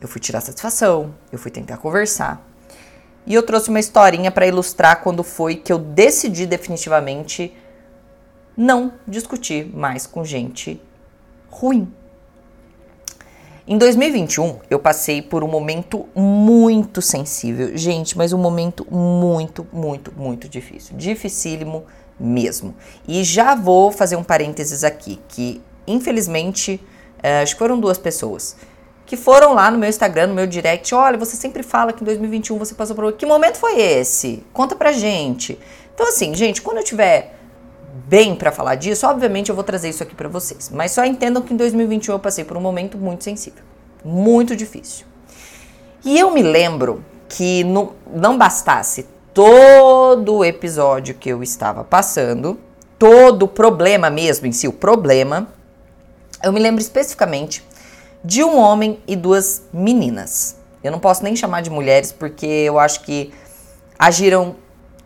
eu 0.00 0.08
fui 0.08 0.20
tirar 0.20 0.40
satisfação, 0.40 1.14
eu 1.30 1.38
fui 1.38 1.50
tentar 1.50 1.76
conversar. 1.76 2.44
E 3.24 3.34
eu 3.34 3.42
trouxe 3.44 3.68
uma 3.68 3.78
historinha 3.78 4.32
para 4.32 4.46
ilustrar 4.46 5.02
quando 5.02 5.22
foi 5.22 5.54
que 5.54 5.72
eu 5.72 5.78
decidi 5.78 6.46
definitivamente 6.46 7.56
não 8.56 8.94
discutir 9.06 9.64
mais 9.72 10.06
com 10.06 10.24
gente 10.24 10.82
ruim. 11.48 11.92
Em 13.68 13.78
2021, 13.78 14.58
eu 14.68 14.80
passei 14.80 15.22
por 15.22 15.44
um 15.44 15.48
momento 15.48 16.08
muito 16.16 17.00
sensível. 17.00 17.76
Gente, 17.76 18.18
mas 18.18 18.32
um 18.32 18.38
momento 18.38 18.84
muito, 18.90 19.64
muito, 19.72 20.12
muito 20.16 20.48
difícil. 20.48 20.96
Dificílimo 20.96 21.84
mesmo. 22.20 22.74
E 23.08 23.24
já 23.24 23.54
vou 23.54 23.90
fazer 23.90 24.16
um 24.16 24.22
parênteses 24.22 24.84
aqui, 24.84 25.18
que 25.28 25.62
infelizmente, 25.86 26.80
é, 27.22 27.42
acho 27.42 27.54
que 27.54 27.58
foram 27.58 27.80
duas 27.80 27.98
pessoas 27.98 28.56
que 29.10 29.16
foram 29.16 29.54
lá 29.54 29.72
no 29.72 29.76
meu 29.76 29.88
Instagram, 29.88 30.28
no 30.28 30.34
meu 30.34 30.46
direct, 30.46 30.94
olha, 30.94 31.18
você 31.18 31.34
sempre 31.34 31.64
fala 31.64 31.92
que 31.92 32.00
em 32.00 32.04
2021 32.04 32.56
você 32.56 32.76
passou 32.76 32.94
por... 32.94 33.12
Que 33.14 33.26
momento 33.26 33.56
foi 33.56 33.80
esse? 33.80 34.46
Conta 34.52 34.76
pra 34.76 34.92
gente. 34.92 35.58
Então 35.92 36.06
assim, 36.06 36.32
gente, 36.32 36.62
quando 36.62 36.76
eu 36.76 36.84
tiver 36.84 37.34
bem 38.06 38.36
para 38.36 38.52
falar 38.52 38.76
disso, 38.76 39.04
obviamente 39.08 39.48
eu 39.48 39.54
vou 39.56 39.64
trazer 39.64 39.88
isso 39.88 40.00
aqui 40.00 40.14
para 40.14 40.28
vocês. 40.28 40.70
Mas 40.72 40.92
só 40.92 41.04
entendam 41.04 41.42
que 41.42 41.52
em 41.52 41.56
2021 41.56 42.14
eu 42.14 42.18
passei 42.20 42.44
por 42.44 42.56
um 42.56 42.60
momento 42.60 42.96
muito 42.96 43.24
sensível, 43.24 43.64
muito 44.04 44.54
difícil. 44.54 45.04
E 46.04 46.16
eu 46.16 46.30
me 46.30 46.42
lembro 46.42 47.04
que 47.28 47.64
no, 47.64 47.96
não 48.14 48.38
bastasse 48.38 49.08
todo 50.10 50.38
o 50.38 50.44
episódio 50.44 51.14
que 51.14 51.28
eu 51.28 51.40
estava 51.40 51.84
passando, 51.84 52.58
todo 52.98 53.44
o 53.44 53.48
problema 53.48 54.10
mesmo 54.10 54.44
em 54.44 54.50
si, 54.50 54.66
o 54.66 54.72
problema, 54.72 55.46
eu 56.42 56.52
me 56.52 56.58
lembro 56.58 56.80
especificamente 56.80 57.64
de 58.24 58.42
um 58.42 58.58
homem 58.58 58.98
e 59.06 59.14
duas 59.14 59.62
meninas. 59.72 60.56
Eu 60.82 60.90
não 60.90 60.98
posso 60.98 61.22
nem 61.22 61.36
chamar 61.36 61.60
de 61.60 61.70
mulheres 61.70 62.10
porque 62.10 62.44
eu 62.44 62.76
acho 62.76 63.02
que 63.02 63.32
agiram 63.96 64.56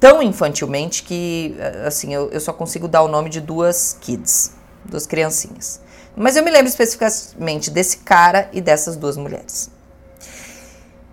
tão 0.00 0.22
infantilmente 0.22 1.02
que, 1.02 1.54
assim, 1.86 2.14
eu, 2.14 2.30
eu 2.30 2.40
só 2.40 2.54
consigo 2.54 2.88
dar 2.88 3.02
o 3.02 3.08
nome 3.08 3.28
de 3.28 3.42
duas 3.42 3.98
kids, 4.00 4.52
duas 4.86 5.06
criancinhas. 5.06 5.82
Mas 6.16 6.34
eu 6.34 6.42
me 6.42 6.50
lembro 6.50 6.68
especificamente 6.68 7.70
desse 7.70 7.98
cara 7.98 8.48
e 8.54 8.60
dessas 8.62 8.96
duas 8.96 9.18
mulheres. 9.18 9.70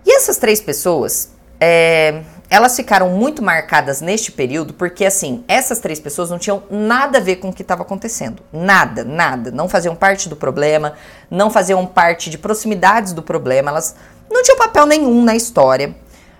E 0.06 0.16
essas 0.16 0.38
três 0.38 0.62
pessoas, 0.62 1.28
é, 1.60 2.22
elas 2.52 2.76
ficaram 2.76 3.08
muito 3.08 3.42
marcadas 3.42 4.02
neste 4.02 4.30
período 4.30 4.74
porque, 4.74 5.06
assim, 5.06 5.42
essas 5.48 5.78
três 5.78 5.98
pessoas 5.98 6.28
não 6.28 6.38
tinham 6.38 6.62
nada 6.70 7.16
a 7.16 7.20
ver 7.20 7.36
com 7.36 7.48
o 7.48 7.52
que 7.52 7.62
estava 7.62 7.80
acontecendo. 7.80 8.42
Nada, 8.52 9.02
nada. 9.04 9.50
Não 9.50 9.70
faziam 9.70 9.96
parte 9.96 10.28
do 10.28 10.36
problema, 10.36 10.92
não 11.30 11.50
faziam 11.50 11.86
parte 11.86 12.28
de 12.28 12.36
proximidades 12.36 13.14
do 13.14 13.22
problema, 13.22 13.70
elas 13.70 13.96
não 14.30 14.42
tinham 14.42 14.58
papel 14.58 14.84
nenhum 14.84 15.24
na 15.24 15.34
história. 15.34 15.96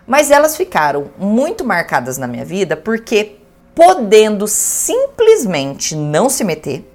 Mas 0.07 0.31
elas 0.31 0.55
ficaram 0.55 1.11
muito 1.17 1.65
marcadas 1.65 2.19
na 2.19 2.27
minha 2.27 2.45
vida 2.45 2.77
porque, 2.77 3.39
podendo 3.75 4.47
simplesmente 4.47 5.97
não 5.97 6.29
se 6.29 6.45
meter, 6.45 6.87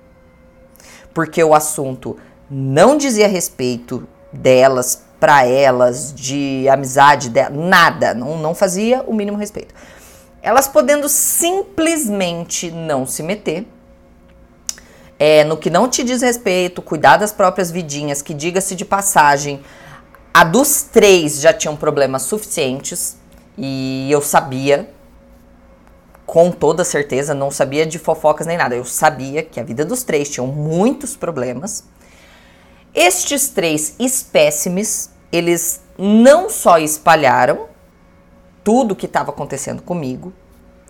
porque 1.11 1.43
o 1.43 1.55
assunto 1.55 2.17
não 2.47 2.95
dizia 2.95 3.27
respeito 3.27 4.07
delas, 4.31 5.06
para 5.19 5.45
elas, 5.45 6.13
de 6.13 6.67
amizade 6.69 7.29
dela, 7.29 7.49
nada, 7.49 8.13
não, 8.13 8.37
não 8.37 8.53
fazia 8.53 9.03
o 9.07 9.13
mínimo 9.13 9.37
respeito. 9.37 9.73
Elas 10.41 10.67
podendo 10.67 11.09
simplesmente 11.09 12.69
não 12.71 13.05
se 13.05 13.23
meter, 13.23 13.67
é, 15.19 15.43
no 15.43 15.57
que 15.57 15.69
não 15.69 15.89
te 15.89 16.03
diz 16.03 16.21
respeito, 16.21 16.81
cuidar 16.81 17.17
das 17.17 17.31
próprias 17.31 17.71
vidinhas, 17.71 18.21
que 18.21 18.33
diga-se 18.33 18.75
de 18.75 18.85
passagem, 18.85 19.61
a 20.33 20.43
dos 20.43 20.83
três 20.83 21.41
já 21.41 21.51
tinham 21.51 21.75
problemas 21.75 22.21
suficientes 22.21 23.17
e 23.57 24.07
eu 24.11 24.21
sabia, 24.21 24.87
com 26.27 26.51
toda 26.51 26.83
certeza, 26.83 27.33
não 27.33 27.49
sabia 27.49 27.85
de 27.85 27.97
fofocas 27.97 28.45
nem 28.45 28.57
nada. 28.57 28.75
Eu 28.75 28.85
sabia 28.85 29.41
que 29.41 29.59
a 29.59 29.63
vida 29.63 29.83
dos 29.83 30.03
três 30.03 30.29
tinham 30.29 30.45
muitos 30.45 31.15
problemas. 31.15 31.85
Estes 32.99 33.49
três 33.49 33.95
espécimes, 33.99 35.11
eles 35.31 35.83
não 35.99 36.49
só 36.49 36.79
espalharam 36.79 37.67
tudo 38.63 38.95
que 38.95 39.05
estava 39.05 39.29
acontecendo 39.29 39.83
comigo, 39.83 40.33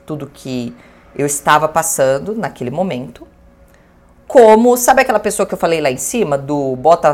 tudo 0.05 0.25
que 0.25 0.73
eu 1.13 1.25
estava 1.25 1.67
passando 1.67 2.33
naquele 2.33 2.71
momento, 2.71 3.27
como, 4.25 4.77
sabe 4.77 5.01
aquela 5.01 5.19
pessoa 5.19 5.45
que 5.45 5.53
eu 5.53 5.57
falei 5.57 5.81
lá 5.81 5.91
em 5.91 5.97
cima, 5.97 6.37
do 6.37 6.77
bota 6.77 7.13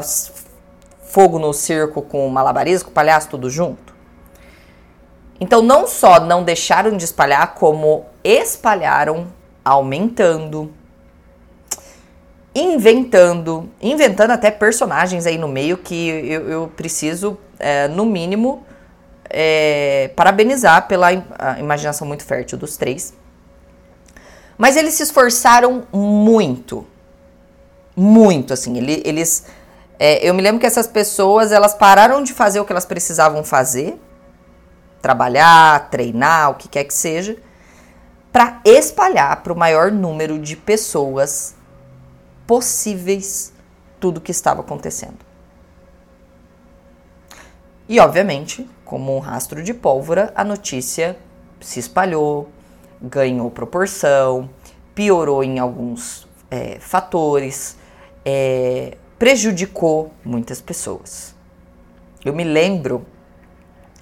fogo 1.01 1.39
no 1.39 1.53
circo 1.53 2.03
com 2.03 2.29
malabarismo, 2.29 2.91
palhaço 2.91 3.29
tudo 3.29 3.49
junto. 3.49 3.95
Então, 5.39 5.63
não 5.63 5.87
só 5.87 6.19
não 6.19 6.43
deixaram 6.43 6.95
de 6.95 7.05
espalhar, 7.05 7.55
como 7.55 8.05
espalharam, 8.23 9.25
aumentando, 9.65 10.71
inventando, 12.55 13.69
inventando 13.81 14.31
até 14.31 14.51
personagens 14.51 15.25
aí 15.25 15.37
no 15.37 15.47
meio 15.47 15.77
que 15.77 16.09
eu, 16.09 16.49
eu 16.49 16.67
preciso, 16.67 17.37
é, 17.59 17.87
no 17.87 18.05
mínimo, 18.05 18.65
é, 19.29 20.11
parabenizar 20.15 20.87
pela 20.87 21.11
imaginação 21.59 22.07
muito 22.07 22.23
fértil 22.23 22.57
dos 22.57 22.77
três. 22.77 23.13
Mas 24.57 24.75
eles 24.75 24.93
se 24.93 25.03
esforçaram 25.03 25.87
muito, 25.91 26.85
muito, 27.95 28.53
assim, 28.53 28.77
eles 28.77 29.45
é, 29.99 30.27
eu 30.27 30.33
me 30.33 30.41
lembro 30.41 30.59
que 30.59 30.65
essas 30.65 30.87
pessoas, 30.87 31.51
elas 31.51 31.73
pararam 31.73 32.21
de 32.21 32.33
fazer 32.33 32.59
o 32.59 32.65
que 32.65 32.73
elas 32.73 32.85
precisavam 32.85 33.43
fazer 33.43 33.97
trabalhar, 35.03 35.89
treinar, 35.89 36.51
o 36.51 36.55
que 36.55 36.69
quer 36.69 36.85
que 36.85 36.93
seja, 36.93 37.35
para 38.31 38.61
espalhar 38.63 39.43
para 39.43 39.51
o 39.51 39.55
maior 39.55 39.91
número 39.91 40.39
de 40.39 40.55
pessoas 40.55 41.55
possíveis 42.53 43.51
tudo 43.99 44.19
o 44.19 44.21
que 44.21 44.29
estava 44.29 44.61
acontecendo. 44.61 45.17
E, 47.89 47.99
obviamente, 47.99 48.69
como 48.85 49.15
um 49.15 49.17
rastro 49.17 49.63
de 49.63 49.73
pólvora, 49.73 50.31
a 50.35 50.43
notícia 50.43 51.17
se 51.59 51.79
espalhou, 51.79 52.47
ganhou 53.01 53.49
proporção, 53.49 54.47
piorou 54.93 55.43
em 55.43 55.57
alguns 55.57 56.27
é, 56.51 56.77
fatores, 56.79 57.75
é, 58.23 58.97
prejudicou 59.17 60.13
muitas 60.23 60.61
pessoas. 60.61 61.33
Eu 62.23 62.33
me 62.33 62.43
lembro 62.43 63.03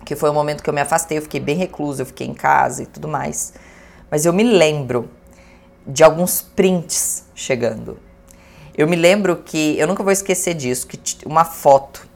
que 0.04 0.14
foi 0.14 0.30
o 0.30 0.34
momento 0.34 0.62
que 0.62 0.70
eu 0.70 0.74
me 0.74 0.82
afastei, 0.82 1.20
eu 1.20 1.22
fiquei 1.22 1.40
bem 1.40 1.56
reclusa, 1.56 2.02
eu 2.02 2.06
fiquei 2.06 2.28
em 2.28 2.34
casa 2.34 2.84
e 2.84 2.86
tudo 2.86 3.08
mais. 3.08 3.54
Mas 4.10 4.26
eu 4.26 4.34
me 4.34 4.44
lembro 4.44 5.10
de 5.88 6.04
alguns 6.04 6.42
prints 6.42 7.24
chegando. 7.34 8.11
Eu 8.82 8.88
me 8.88 8.96
lembro 8.96 9.36
que, 9.36 9.78
eu 9.78 9.86
nunca 9.86 10.02
vou 10.02 10.12
esquecer 10.12 10.56
disso, 10.56 10.88
que 10.88 11.00
uma 11.24 11.46
foto 11.46 12.10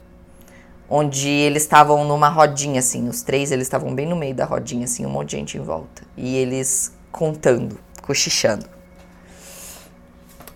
onde 0.90 1.28
eles 1.28 1.62
estavam 1.62 2.04
numa 2.04 2.28
rodinha 2.28 2.80
assim, 2.80 3.08
os 3.08 3.22
três 3.22 3.52
eles 3.52 3.68
estavam 3.68 3.94
bem 3.94 4.04
no 4.04 4.16
meio 4.16 4.34
da 4.34 4.44
rodinha 4.44 4.82
assim, 4.82 5.06
um 5.06 5.10
monte 5.10 5.30
de 5.30 5.36
gente 5.36 5.56
em 5.56 5.60
volta 5.60 6.02
e 6.16 6.34
eles 6.34 6.92
contando, 7.12 7.78
cochichando. 8.02 8.68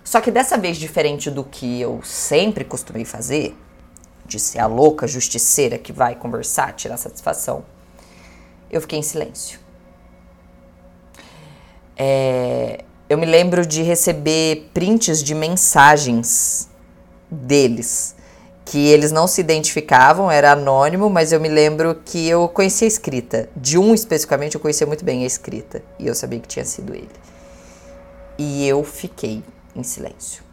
Só 0.02 0.20
que 0.20 0.32
dessa 0.32 0.58
vez 0.58 0.78
diferente 0.78 1.30
do 1.30 1.44
que 1.44 1.80
eu 1.80 2.00
sempre 2.02 2.64
costumei 2.64 3.04
fazer, 3.04 3.56
de 4.26 4.40
ser 4.40 4.58
a 4.58 4.66
louca 4.66 5.06
justiceira 5.06 5.78
que 5.78 5.92
vai 5.92 6.16
conversar, 6.16 6.72
tirar 6.72 6.96
satisfação, 6.96 7.64
eu 8.68 8.80
fiquei 8.80 8.98
em 8.98 9.02
silêncio. 9.02 9.60
É, 11.96 12.82
eu 13.10 13.18
me 13.18 13.26
lembro 13.26 13.66
de 13.66 13.82
receber 13.82 14.70
prints 14.72 15.20
de 15.20 15.34
mensagens 15.34 16.70
deles 17.28 18.14
que 18.64 18.86
eles 18.86 19.10
não 19.10 19.26
se 19.26 19.40
identificavam, 19.40 20.30
era 20.30 20.52
anônimo, 20.52 21.10
mas 21.10 21.32
eu 21.32 21.40
me 21.40 21.48
lembro 21.48 22.00
que 22.04 22.28
eu 22.28 22.48
conhecia 22.48 22.86
a 22.86 22.88
escrita. 22.88 23.48
De 23.56 23.76
um 23.76 23.92
especificamente 23.92 24.54
eu 24.54 24.60
conhecia 24.60 24.86
muito 24.86 25.04
bem 25.04 25.24
a 25.24 25.26
escrita 25.26 25.82
e 25.98 26.06
eu 26.06 26.14
sabia 26.14 26.38
que 26.38 26.46
tinha 26.46 26.64
sido 26.64 26.94
ele. 26.94 27.10
E 28.38 28.64
eu 28.64 28.84
fiquei 28.84 29.42
em 29.74 29.82
silêncio. 29.82 30.44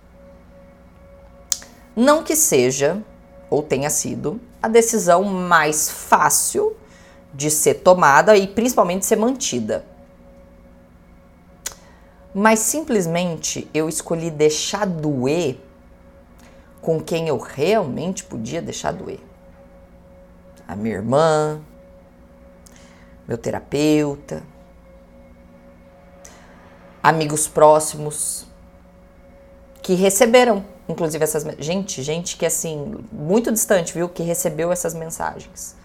Não 1.96 2.24
que 2.24 2.36
seja 2.36 2.98
ou 3.52 3.62
tenha 3.62 3.92
sido 3.92 4.42
a 4.64 4.68
decisão 4.68 5.24
mais 5.24 5.92
fácil 5.92 6.76
de 7.32 7.52
ser 7.52 7.76
tomada 7.76 8.36
e 8.36 8.48
principalmente 8.48 9.06
ser 9.06 9.18
mantida. 9.18 9.86
Mas 12.40 12.60
simplesmente 12.60 13.68
eu 13.74 13.90
escolhi 13.90 14.30
deixar 14.30 14.86
doer 14.86 15.58
com 16.80 17.02
quem 17.02 17.28
eu 17.28 17.40
realmente 17.40 18.24
podia 18.24 18.62
deixar 18.62 18.94
doer. 18.94 19.20
A 20.68 20.76
minha 20.76 20.94
irmã, 20.94 21.60
meu 23.28 23.40
terapeuta, 23.40 24.44
amigos 27.02 27.48
próximos 27.48 28.46
que 29.82 29.96
receberam, 29.96 30.64
inclusive 30.88 31.24
essas 31.24 31.44
gente, 31.58 32.04
gente 32.04 32.38
que 32.38 32.46
assim, 32.46 33.04
muito 33.12 33.52
distante, 33.52 33.92
viu, 33.96 34.08
que 34.08 34.22
recebeu 34.22 34.72
essas 34.72 34.94
mensagens. 34.94 35.76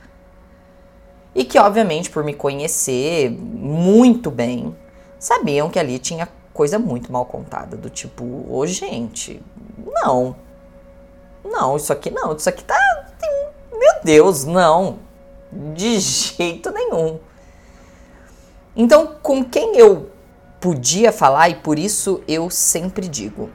E 1.35 1.47
que 1.47 1.59
obviamente 1.59 2.11
por 2.11 2.23
me 2.23 2.35
conhecer 2.35 3.30
muito 3.30 4.30
bem, 4.30 4.76
sabiam 5.18 5.71
que 5.71 5.78
ali 5.78 5.99
tinha 5.99 6.28
coisa 6.52 6.79
muito 6.79 7.12
mal 7.12 7.24
contada, 7.27 7.77
do 7.77 7.88
tipo, 7.88 8.24
ô 8.24 8.59
oh, 8.59 8.66
gente, 8.66 9.42
não, 10.03 10.37
não, 11.44 11.77
isso 11.77 11.92
aqui 11.92 12.11
não, 12.11 12.35
isso 12.35 12.48
aqui 12.48 12.64
tá. 12.64 12.79
Tem, 13.18 13.48
meu 13.72 13.94
Deus, 14.05 14.44
não. 14.44 14.98
De 15.74 15.98
jeito 16.00 16.70
nenhum. 16.70 17.18
Então, 18.74 19.16
com 19.22 19.44
quem 19.44 19.77
eu 19.77 20.11
podia 20.61 21.12
falar, 21.12 21.50
e 21.50 21.57
por 21.57 21.79
isso 21.79 22.22
eu 22.27 22.48
sempre 22.48 23.07
digo: 23.07 23.50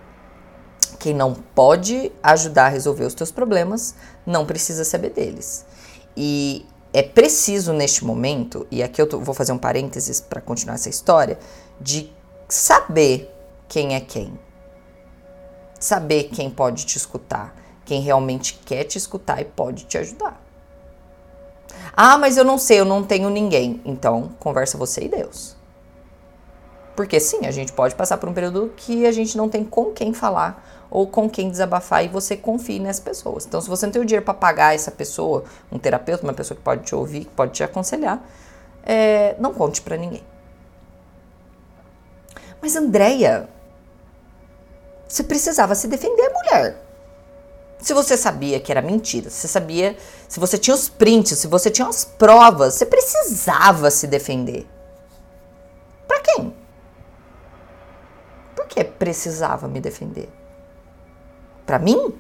quem 1.00 1.14
não 1.14 1.34
pode 1.34 2.12
ajudar 2.22 2.66
a 2.66 2.70
resolver 2.70 3.06
os 3.06 3.14
teus 3.14 3.32
problemas, 3.32 3.96
não 4.26 4.46
precisa 4.46 4.84
saber 4.84 5.12
deles. 5.12 5.66
E 6.16 6.66
é 6.94 7.02
preciso 7.02 7.74
neste 7.74 8.06
momento, 8.06 8.68
e 8.70 8.84
aqui 8.84 9.02
eu 9.02 9.08
tô, 9.08 9.20
vou 9.20 9.34
fazer 9.34 9.52
um 9.52 9.58
parênteses 9.58 10.20
para 10.22 10.42
continuar 10.42 10.76
essa 10.76 10.90
história, 10.90 11.40
de 11.80 12.12
saber 12.48 13.34
quem 13.68 13.96
é 13.96 14.00
quem. 14.00 14.38
Saber 15.80 16.26
quem 16.26 16.50
pode 16.50 16.86
te 16.86 16.98
escutar 16.98 17.54
quem 17.88 18.02
realmente 18.02 18.60
quer 18.66 18.84
te 18.84 18.98
escutar 18.98 19.42
e 19.42 19.46
pode 19.46 19.86
te 19.86 19.98
ajudar. 19.98 20.40
Ah, 21.96 22.18
mas 22.18 22.36
eu 22.38 22.44
não 22.44 22.58
sei, 22.58 22.82
eu 22.82 22.86
não 22.86 23.02
tenho 23.02 23.30
ninguém. 23.30 23.82
Então, 23.86 24.32
conversa 24.40 24.78
você 24.78 25.06
e 25.06 25.08
Deus. 25.08 25.56
Porque 26.98 27.20
sim, 27.20 27.46
a 27.46 27.52
gente 27.52 27.72
pode 27.72 27.96
passar 27.96 28.18
por 28.18 28.28
um 28.28 28.34
período 28.34 28.74
que 28.76 29.06
a 29.08 29.12
gente 29.12 29.38
não 29.38 29.48
tem 29.48 29.64
com 29.64 29.94
quem 29.94 30.14
falar 30.14 30.86
ou 30.92 31.08
com 31.08 31.30
quem 31.30 31.50
desabafar 31.50 32.04
e 32.04 32.10
você 32.10 32.36
confie 32.36 32.80
nessas 32.80 33.00
pessoas. 33.00 33.46
Então, 33.46 33.62
se 33.62 33.70
você 33.70 33.86
não 33.86 33.94
tem 33.94 34.02
o 34.02 34.06
dinheiro 34.06 34.26
para 34.26 34.34
pagar 34.34 34.76
essa 34.76 34.92
pessoa, 34.92 35.46
um 35.72 35.80
terapeuta, 35.80 36.24
uma 36.24 36.34
pessoa 36.34 36.58
que 36.58 36.64
pode 36.64 36.84
te 36.84 36.94
ouvir, 36.94 37.22
que 37.22 37.32
pode 37.32 37.54
te 37.54 37.64
aconselhar, 37.64 38.22
é, 38.84 39.36
não 39.40 39.54
conte 39.54 39.82
para 39.82 39.96
ninguém. 39.96 40.24
Mas, 42.62 42.76
Andréia, 42.76 43.50
você 45.08 45.24
precisava 45.24 45.76
se 45.76 45.88
defender, 45.88 46.30
mulher. 46.30 46.84
Se 47.80 47.94
você 47.94 48.18
sabia 48.18 48.60
que 48.60 48.72
era 48.72 48.82
mentira, 48.82 49.30
se 49.30 49.42
você 49.42 49.48
sabia, 49.48 49.96
se 50.28 50.40
você 50.40 50.58
tinha 50.58 50.76
os 50.76 50.90
prints, 50.90 51.38
se 51.38 51.48
você 51.48 51.70
tinha 51.70 51.88
as 51.88 52.04
provas, 52.04 52.74
você 52.74 52.86
precisava 52.86 53.92
se 53.92 54.08
defender. 54.08 54.68
Para 56.08 56.20
quem? 56.22 56.56
Por 58.56 58.66
que 58.66 58.84
precisava 58.84 59.68
me 59.68 59.80
defender? 59.80 60.28
Para 61.66 61.78
mim? 61.78 62.16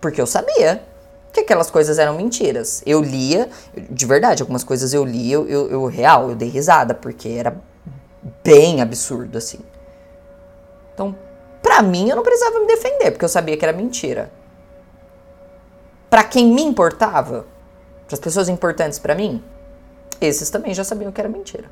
Porque 0.00 0.20
eu 0.20 0.26
sabia 0.26 0.82
que 1.32 1.40
aquelas 1.40 1.70
coisas 1.70 1.98
eram 1.98 2.16
mentiras. 2.16 2.82
Eu 2.86 3.02
lia, 3.02 3.50
de 3.90 4.06
verdade, 4.06 4.42
algumas 4.42 4.64
coisas 4.64 4.94
eu 4.94 5.04
lia, 5.04 5.34
eu, 5.34 5.46
eu, 5.46 5.70
eu 5.70 5.84
real, 5.86 6.30
eu 6.30 6.36
dei 6.36 6.48
risada, 6.48 6.94
porque 6.94 7.28
era 7.28 7.60
bem 8.42 8.80
absurdo 8.80 9.38
assim. 9.38 9.60
Então, 10.92 11.16
para 11.62 11.82
mim, 11.82 12.08
eu 12.08 12.16
não 12.16 12.22
precisava 12.22 12.58
me 12.60 12.66
defender, 12.66 13.10
porque 13.10 13.24
eu 13.24 13.28
sabia 13.28 13.56
que 13.56 13.64
era 13.64 13.76
mentira. 13.76 14.30
Para 16.08 16.24
quem 16.24 16.46
me 16.46 16.62
importava, 16.62 17.46
as 18.10 18.18
pessoas 18.18 18.48
importantes 18.48 18.98
para 18.98 19.14
mim, 19.14 19.42
esses 20.20 20.50
também 20.50 20.72
já 20.72 20.84
sabiam 20.84 21.10
que 21.10 21.20
era 21.20 21.28
mentira. 21.28 21.68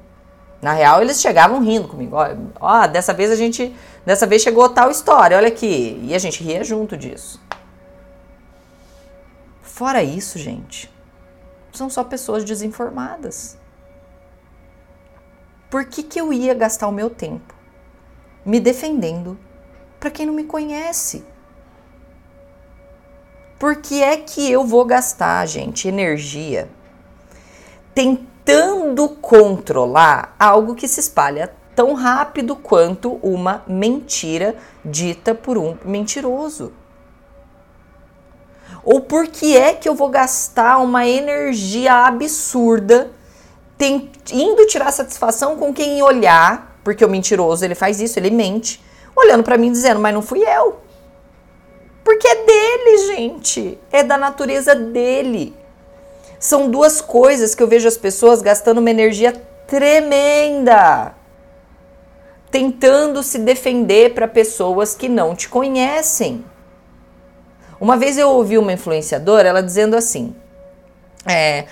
Na 0.60 0.72
real, 0.72 1.02
eles 1.02 1.20
chegavam 1.20 1.60
rindo 1.60 1.88
comigo. 1.88 2.16
Ó, 2.16 2.26
ó, 2.60 2.86
dessa 2.86 3.12
vez 3.12 3.30
a 3.30 3.36
gente. 3.36 3.74
Dessa 4.06 4.26
vez 4.26 4.42
chegou 4.42 4.68
tal 4.68 4.90
história, 4.90 5.36
olha 5.36 5.48
aqui. 5.48 6.00
E 6.04 6.14
a 6.14 6.18
gente 6.18 6.42
ria 6.42 6.62
junto 6.62 6.96
disso. 6.96 7.40
Fora 9.60 10.02
isso, 10.02 10.38
gente, 10.38 10.92
são 11.72 11.90
só 11.90 12.04
pessoas 12.04 12.44
desinformadas. 12.44 13.56
Por 15.72 15.86
que, 15.86 16.04
que 16.04 16.20
eu 16.20 16.32
ia 16.32 16.54
gastar 16.54 16.86
o 16.86 16.92
meu 16.92 17.08
tempo 17.08 17.52
me 18.44 18.60
defendendo 18.60 19.38
para 19.98 20.10
quem 20.10 20.26
não 20.26 20.34
me 20.34 20.44
conhece. 20.44 21.24
Por 23.58 23.76
que 23.76 24.02
é 24.02 24.16
que 24.16 24.50
eu 24.50 24.64
vou 24.64 24.84
gastar, 24.84 25.46
gente, 25.46 25.86
energia 25.86 26.68
tentando 27.94 29.08
controlar 29.08 30.34
algo 30.38 30.74
que 30.74 30.88
se 30.88 30.98
espalha 30.98 31.54
tão 31.76 31.94
rápido 31.94 32.56
quanto 32.56 33.20
uma 33.22 33.62
mentira 33.66 34.56
dita 34.84 35.34
por 35.34 35.56
um 35.56 35.76
mentiroso? 35.84 36.72
Ou 38.82 39.00
por 39.00 39.28
que 39.28 39.56
é 39.56 39.72
que 39.72 39.88
eu 39.88 39.94
vou 39.94 40.08
gastar 40.08 40.78
uma 40.78 41.06
energia 41.06 42.06
absurda 42.06 43.12
indo 43.86 44.66
tirar 44.66 44.92
satisfação 44.92 45.56
com 45.56 45.72
quem 45.72 46.02
olhar, 46.02 46.78
porque 46.84 47.04
o 47.04 47.08
mentiroso 47.08 47.64
ele 47.64 47.74
faz 47.74 48.00
isso, 48.00 48.18
ele 48.18 48.30
mente, 48.30 48.82
olhando 49.14 49.42
para 49.42 49.58
mim 49.58 49.70
dizendo, 49.70 50.00
mas 50.00 50.14
não 50.14 50.22
fui 50.22 50.42
eu. 50.42 50.80
Porque 52.04 52.26
é 52.26 52.44
dele, 52.44 52.98
gente. 53.14 53.78
É 53.90 54.02
da 54.02 54.18
natureza 54.18 54.74
dele. 54.74 55.54
São 56.38 56.68
duas 56.68 57.00
coisas 57.00 57.54
que 57.54 57.62
eu 57.62 57.68
vejo 57.68 57.86
as 57.86 57.96
pessoas 57.96 58.42
gastando 58.42 58.78
uma 58.78 58.90
energia 58.90 59.32
tremenda 59.66 61.14
tentando 62.52 63.22
se 63.22 63.38
defender 63.38 64.12
para 64.12 64.28
pessoas 64.28 64.94
que 64.94 65.08
não 65.08 65.34
te 65.34 65.48
conhecem. 65.48 66.44
Uma 67.80 67.96
vez 67.96 68.18
eu 68.18 68.28
ouvi 68.28 68.58
uma 68.58 68.74
influenciadora 68.74 69.48
ela 69.48 69.62
dizendo 69.62 69.96
assim: 69.96 70.36
é, 71.26 71.64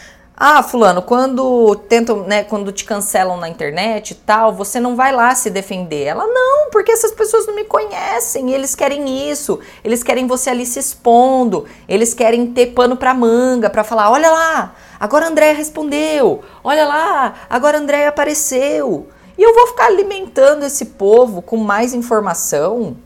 Ah, 0.42 0.62
fulano, 0.62 1.02
quando 1.02 1.76
tentam, 1.86 2.22
né, 2.22 2.42
quando 2.42 2.72
te 2.72 2.86
cancelam 2.86 3.36
na 3.36 3.46
internet 3.46 4.12
e 4.12 4.14
tal, 4.14 4.54
você 4.54 4.80
não 4.80 4.96
vai 4.96 5.14
lá 5.14 5.34
se 5.34 5.50
defender. 5.50 6.04
Ela 6.04 6.26
não, 6.26 6.70
porque 6.70 6.90
essas 6.90 7.12
pessoas 7.12 7.46
não 7.46 7.54
me 7.54 7.64
conhecem, 7.64 8.50
eles 8.50 8.74
querem 8.74 9.30
isso, 9.30 9.60
eles 9.84 10.02
querem 10.02 10.26
você 10.26 10.48
ali 10.48 10.64
se 10.64 10.78
expondo, 10.78 11.66
eles 11.86 12.14
querem 12.14 12.46
ter 12.54 12.68
pano 12.68 12.96
pra 12.96 13.12
manga, 13.12 13.68
pra 13.68 13.84
falar, 13.84 14.10
olha 14.10 14.30
lá, 14.30 14.74
agora 14.98 15.26
a 15.26 15.52
respondeu, 15.52 16.42
olha 16.64 16.86
lá, 16.86 17.34
agora 17.50 17.76
a 17.78 18.08
apareceu. 18.08 19.08
E 19.36 19.42
eu 19.42 19.54
vou 19.54 19.66
ficar 19.66 19.88
alimentando 19.88 20.64
esse 20.64 20.86
povo 20.86 21.42
com 21.42 21.58
mais 21.58 21.92
informação? 21.92 22.96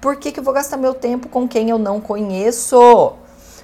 Por 0.00 0.16
que, 0.16 0.32
que 0.32 0.40
eu 0.40 0.44
vou 0.44 0.54
gastar 0.54 0.78
meu 0.78 0.94
tempo 0.94 1.28
com 1.28 1.46
quem 1.46 1.68
eu 1.68 1.78
não 1.78 2.00
conheço? 2.00 3.12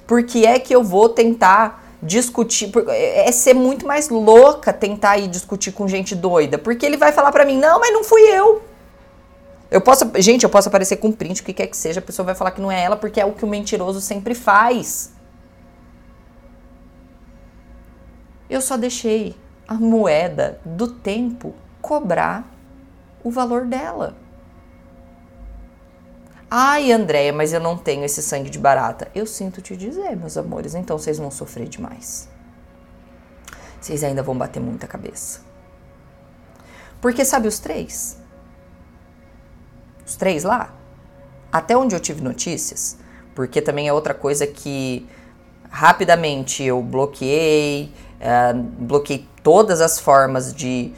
Por 0.05 0.21
que 0.23 0.45
é 0.45 0.59
que 0.59 0.75
eu 0.75 0.83
vou 0.83 1.09
tentar 1.09 1.86
discutir, 2.07 2.71
é, 2.87 3.27
é 3.27 3.31
ser 3.31 3.53
muito 3.53 3.85
mais 3.85 4.09
louca 4.09 4.71
tentar 4.71 5.17
ir 5.17 5.27
discutir 5.27 5.73
com 5.73 5.87
gente 5.87 6.15
doida, 6.15 6.57
porque 6.57 6.85
ele 6.85 6.97
vai 6.97 7.11
falar 7.11 7.31
para 7.31 7.45
mim, 7.45 7.57
não, 7.59 7.79
mas 7.79 7.93
não 7.93 8.03
fui 8.03 8.21
eu. 8.21 8.61
Eu 9.69 9.81
posso, 9.81 10.09
gente, 10.15 10.43
eu 10.43 10.49
posso 10.49 10.69
aparecer 10.69 10.95
com 10.95 11.11
print, 11.11 11.41
o 11.41 11.43
que 11.43 11.53
quer 11.53 11.67
que 11.67 11.75
seja, 11.75 11.99
a 11.99 12.03
pessoa 12.03 12.25
vai 12.25 12.33
falar 12.33 12.51
que 12.51 12.61
não 12.61 12.71
é 12.71 12.81
ela, 12.81 12.95
porque 12.95 13.19
é 13.19 13.25
o 13.25 13.33
que 13.33 13.43
o 13.43 13.47
mentiroso 13.47 13.99
sempre 13.99 14.33
faz. 14.33 15.11
Eu 18.49 18.61
só 18.61 18.77
deixei 18.77 19.35
a 19.67 19.73
moeda 19.73 20.61
do 20.63 20.87
tempo 20.87 21.53
cobrar 21.81 22.49
o 23.21 23.29
valor 23.29 23.65
dela. 23.65 24.15
Ai, 26.49 26.91
Andréia, 26.93 27.33
mas 27.33 27.51
eu 27.51 27.59
não 27.59 27.77
tenho 27.77 28.05
esse 28.05 28.21
sangue 28.21 28.49
de 28.49 28.57
barata. 28.57 29.09
Eu 29.13 29.25
sinto 29.25 29.61
te 29.61 29.75
dizer, 29.75 30.15
meus 30.15 30.37
amores, 30.37 30.75
então 30.75 30.97
vocês 30.97 31.17
vão 31.17 31.29
sofrer 31.29 31.67
demais. 31.67 32.29
Vocês 33.81 34.03
ainda 34.03 34.23
vão 34.23 34.37
bater 34.37 34.61
muita 34.61 34.87
cabeça. 34.87 35.41
Porque 37.01 37.25
sabe 37.25 37.47
os 37.47 37.59
três? 37.59 38.17
Os 40.05 40.15
três 40.15 40.45
lá? 40.45 40.73
Até 41.51 41.75
onde 41.75 41.95
eu 41.95 41.99
tive 41.99 42.21
notícias, 42.21 42.97
porque 43.35 43.61
também 43.61 43.87
é 43.87 43.93
outra 43.93 44.13
coisa 44.13 44.47
que 44.47 45.07
rapidamente 45.69 46.63
eu 46.63 46.81
bloqueei, 46.81 47.93
uh, 48.21 48.57
bloqueei 48.57 49.27
todas 49.43 49.81
as 49.81 49.99
formas 49.99 50.53
de 50.53 50.93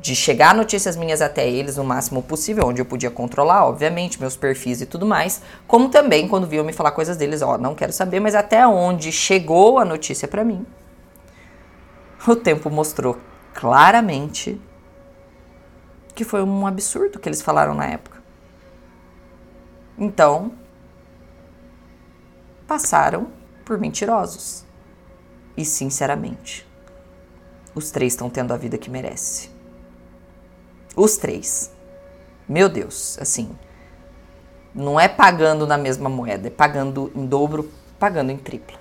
de 0.00 0.14
chegar 0.14 0.54
notícias 0.54 0.96
minhas 0.96 1.20
até 1.20 1.48
eles 1.48 1.76
no 1.76 1.84
máximo 1.84 2.22
possível, 2.22 2.66
onde 2.66 2.80
eu 2.80 2.86
podia 2.86 3.10
controlar, 3.10 3.66
obviamente, 3.66 4.18
meus 4.18 4.36
perfis 4.36 4.80
e 4.80 4.86
tudo 4.86 5.04
mais, 5.04 5.42
como 5.66 5.90
também 5.90 6.26
quando 6.26 6.46
viam 6.46 6.64
me 6.64 6.72
falar 6.72 6.92
coisas 6.92 7.16
deles, 7.16 7.42
ó, 7.42 7.58
não 7.58 7.74
quero 7.74 7.92
saber, 7.92 8.18
mas 8.20 8.34
até 8.34 8.66
onde 8.66 9.12
chegou 9.12 9.78
a 9.78 9.84
notícia 9.84 10.26
para 10.26 10.44
mim, 10.44 10.66
o 12.26 12.34
tempo 12.34 12.70
mostrou 12.70 13.18
claramente 13.52 14.60
que 16.14 16.24
foi 16.24 16.42
um 16.42 16.66
absurdo 16.66 17.18
que 17.18 17.28
eles 17.28 17.42
falaram 17.42 17.74
na 17.74 17.86
época. 17.86 18.22
Então, 19.96 20.52
passaram 22.66 23.28
por 23.64 23.78
mentirosos. 23.78 24.64
E 25.56 25.64
sinceramente, 25.64 26.66
os 27.74 27.90
três 27.90 28.12
estão 28.12 28.30
tendo 28.30 28.52
a 28.52 28.56
vida 28.56 28.78
que 28.78 28.90
merece. 28.90 29.57
Os 30.98 31.16
três. 31.16 31.70
Meu 32.48 32.68
Deus, 32.68 33.16
assim. 33.20 33.56
Não 34.74 34.98
é 34.98 35.06
pagando 35.08 35.64
na 35.64 35.78
mesma 35.78 36.08
moeda, 36.08 36.48
é 36.48 36.50
pagando 36.50 37.12
em 37.14 37.24
dobro, 37.24 37.70
pagando 38.00 38.32
em 38.32 38.36
triplo. 38.36 38.76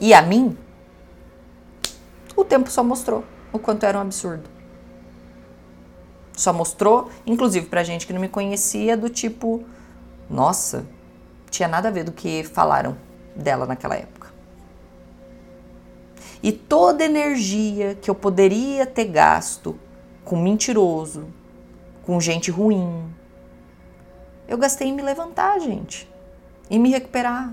E 0.00 0.12
a 0.12 0.20
mim, 0.20 0.58
o 2.34 2.44
tempo 2.44 2.72
só 2.72 2.82
mostrou 2.82 3.24
o 3.52 3.58
quanto 3.58 3.86
era 3.86 3.96
um 3.96 4.00
absurdo. 4.00 4.50
Só 6.32 6.52
mostrou, 6.52 7.08
inclusive 7.24 7.66
pra 7.66 7.84
gente 7.84 8.04
que 8.04 8.12
não 8.12 8.20
me 8.20 8.28
conhecia, 8.28 8.96
do 8.96 9.08
tipo, 9.08 9.62
nossa, 10.28 10.84
tinha 11.50 11.68
nada 11.68 11.86
a 11.86 11.92
ver 11.92 12.02
do 12.02 12.10
que 12.10 12.42
falaram 12.42 12.96
dela 13.36 13.64
naquela 13.64 13.94
época. 13.94 14.26
E 16.42 16.50
toda 16.50 17.04
energia 17.04 17.94
que 17.94 18.10
eu 18.10 18.14
poderia 18.14 18.84
ter 18.84 19.04
gasto 19.04 19.78
com 20.24 20.36
mentiroso, 20.36 21.26
com 22.02 22.20
gente 22.20 22.50
ruim. 22.50 23.04
Eu 24.48 24.58
gastei 24.58 24.88
em 24.88 24.92
me 24.92 25.02
levantar, 25.02 25.58
gente, 25.58 26.10
em 26.70 26.78
me 26.78 26.90
recuperar, 26.90 27.52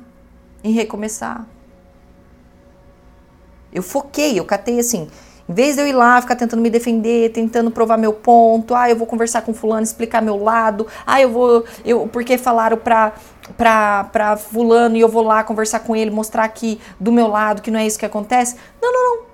em 0.64 0.72
recomeçar. 0.72 1.46
Eu 3.72 3.82
foquei, 3.82 4.38
eu 4.38 4.46
catei 4.46 4.80
assim, 4.80 5.08
em 5.48 5.54
vez 5.54 5.76
de 5.76 5.82
eu 5.82 5.88
ir 5.88 5.94
lá 5.94 6.22
ficar 6.22 6.36
tentando 6.36 6.62
me 6.62 6.70
defender, 6.70 7.32
tentando 7.32 7.72
provar 7.72 7.98
meu 7.98 8.14
ponto, 8.14 8.76
ah, 8.76 8.90
eu 8.90 8.96
vou 8.96 9.08
conversar 9.08 9.42
com 9.42 9.54
fulano, 9.54 9.84
explicar 9.84 10.22
meu 10.22 10.42
lado, 10.42 10.88
ah, 11.06 11.22
eu 11.22 11.30
vou, 11.30 11.66
eu 11.86 12.08
porque 12.08 12.38
falaram 12.38 12.78
pra, 12.78 13.14
pra, 13.58 14.06
pra 14.06 14.38
fulano 14.38 14.98
e 14.98 15.00
eu 15.00 15.10
vou 15.10 15.24
lá 15.24 15.44
conversar 15.44 15.80
com 15.80 15.96
ele, 15.96 16.12
mostrar 16.12 16.44
aqui 16.44 16.80
do 17.00 17.12
meu 17.12 17.28
lado 17.28 17.62
que 17.62 17.72
não 17.72 17.80
é 17.80 17.88
isso 17.88 17.98
que 18.00 18.06
acontece. 18.06 18.56
Não, 18.82 18.92
não, 18.92 19.18
não 19.18 19.31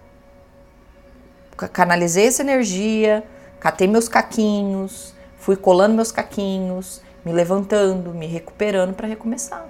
canalizei 1.57 2.27
essa 2.27 2.41
energia, 2.41 3.23
catei 3.59 3.87
meus 3.87 4.07
caquinhos, 4.07 5.13
fui 5.37 5.55
colando 5.55 5.95
meus 5.95 6.11
caquinhos, 6.11 7.01
me 7.25 7.31
levantando, 7.31 8.13
me 8.13 8.27
recuperando 8.27 8.93
para 8.93 9.07
recomeçar. 9.07 9.65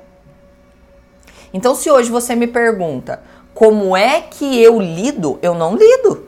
Então, 1.53 1.75
se 1.75 1.89
hoje 1.89 2.09
você 2.09 2.35
me 2.35 2.47
pergunta 2.47 3.21
como 3.53 3.95
é 3.95 4.21
que 4.21 4.61
eu 4.61 4.79
lido, 4.79 5.39
eu 5.41 5.53
não 5.55 5.75
lido. 5.75 6.27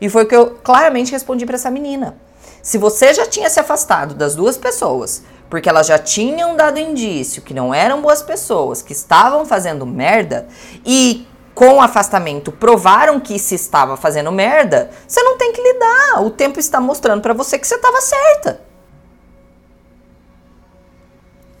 E 0.00 0.08
foi 0.08 0.24
o 0.24 0.28
que 0.28 0.36
eu 0.36 0.50
claramente 0.62 1.12
respondi 1.12 1.46
para 1.46 1.56
essa 1.56 1.70
menina. 1.70 2.16
Se 2.62 2.78
você 2.78 3.14
já 3.14 3.26
tinha 3.26 3.48
se 3.48 3.58
afastado 3.58 4.14
das 4.14 4.34
duas 4.34 4.58
pessoas, 4.58 5.22
porque 5.48 5.68
elas 5.68 5.86
já 5.86 5.98
tinham 5.98 6.56
dado 6.56 6.78
indício 6.78 7.42
que 7.42 7.54
não 7.54 7.72
eram 7.72 8.02
boas 8.02 8.22
pessoas, 8.22 8.82
que 8.82 8.92
estavam 8.92 9.46
fazendo 9.46 9.86
merda, 9.86 10.46
e 10.84 11.26
com 11.56 11.80
afastamento 11.80 12.52
provaram 12.52 13.18
que 13.18 13.38
se 13.38 13.54
estava 13.54 13.96
fazendo 13.96 14.30
merda, 14.30 14.90
você 15.08 15.22
não 15.22 15.38
tem 15.38 15.54
que 15.54 15.62
lidar. 15.62 16.22
O 16.22 16.28
tempo 16.28 16.60
está 16.60 16.78
mostrando 16.82 17.22
para 17.22 17.32
você 17.32 17.58
que 17.58 17.66
você 17.66 17.76
estava 17.76 17.98
certa. 18.02 18.60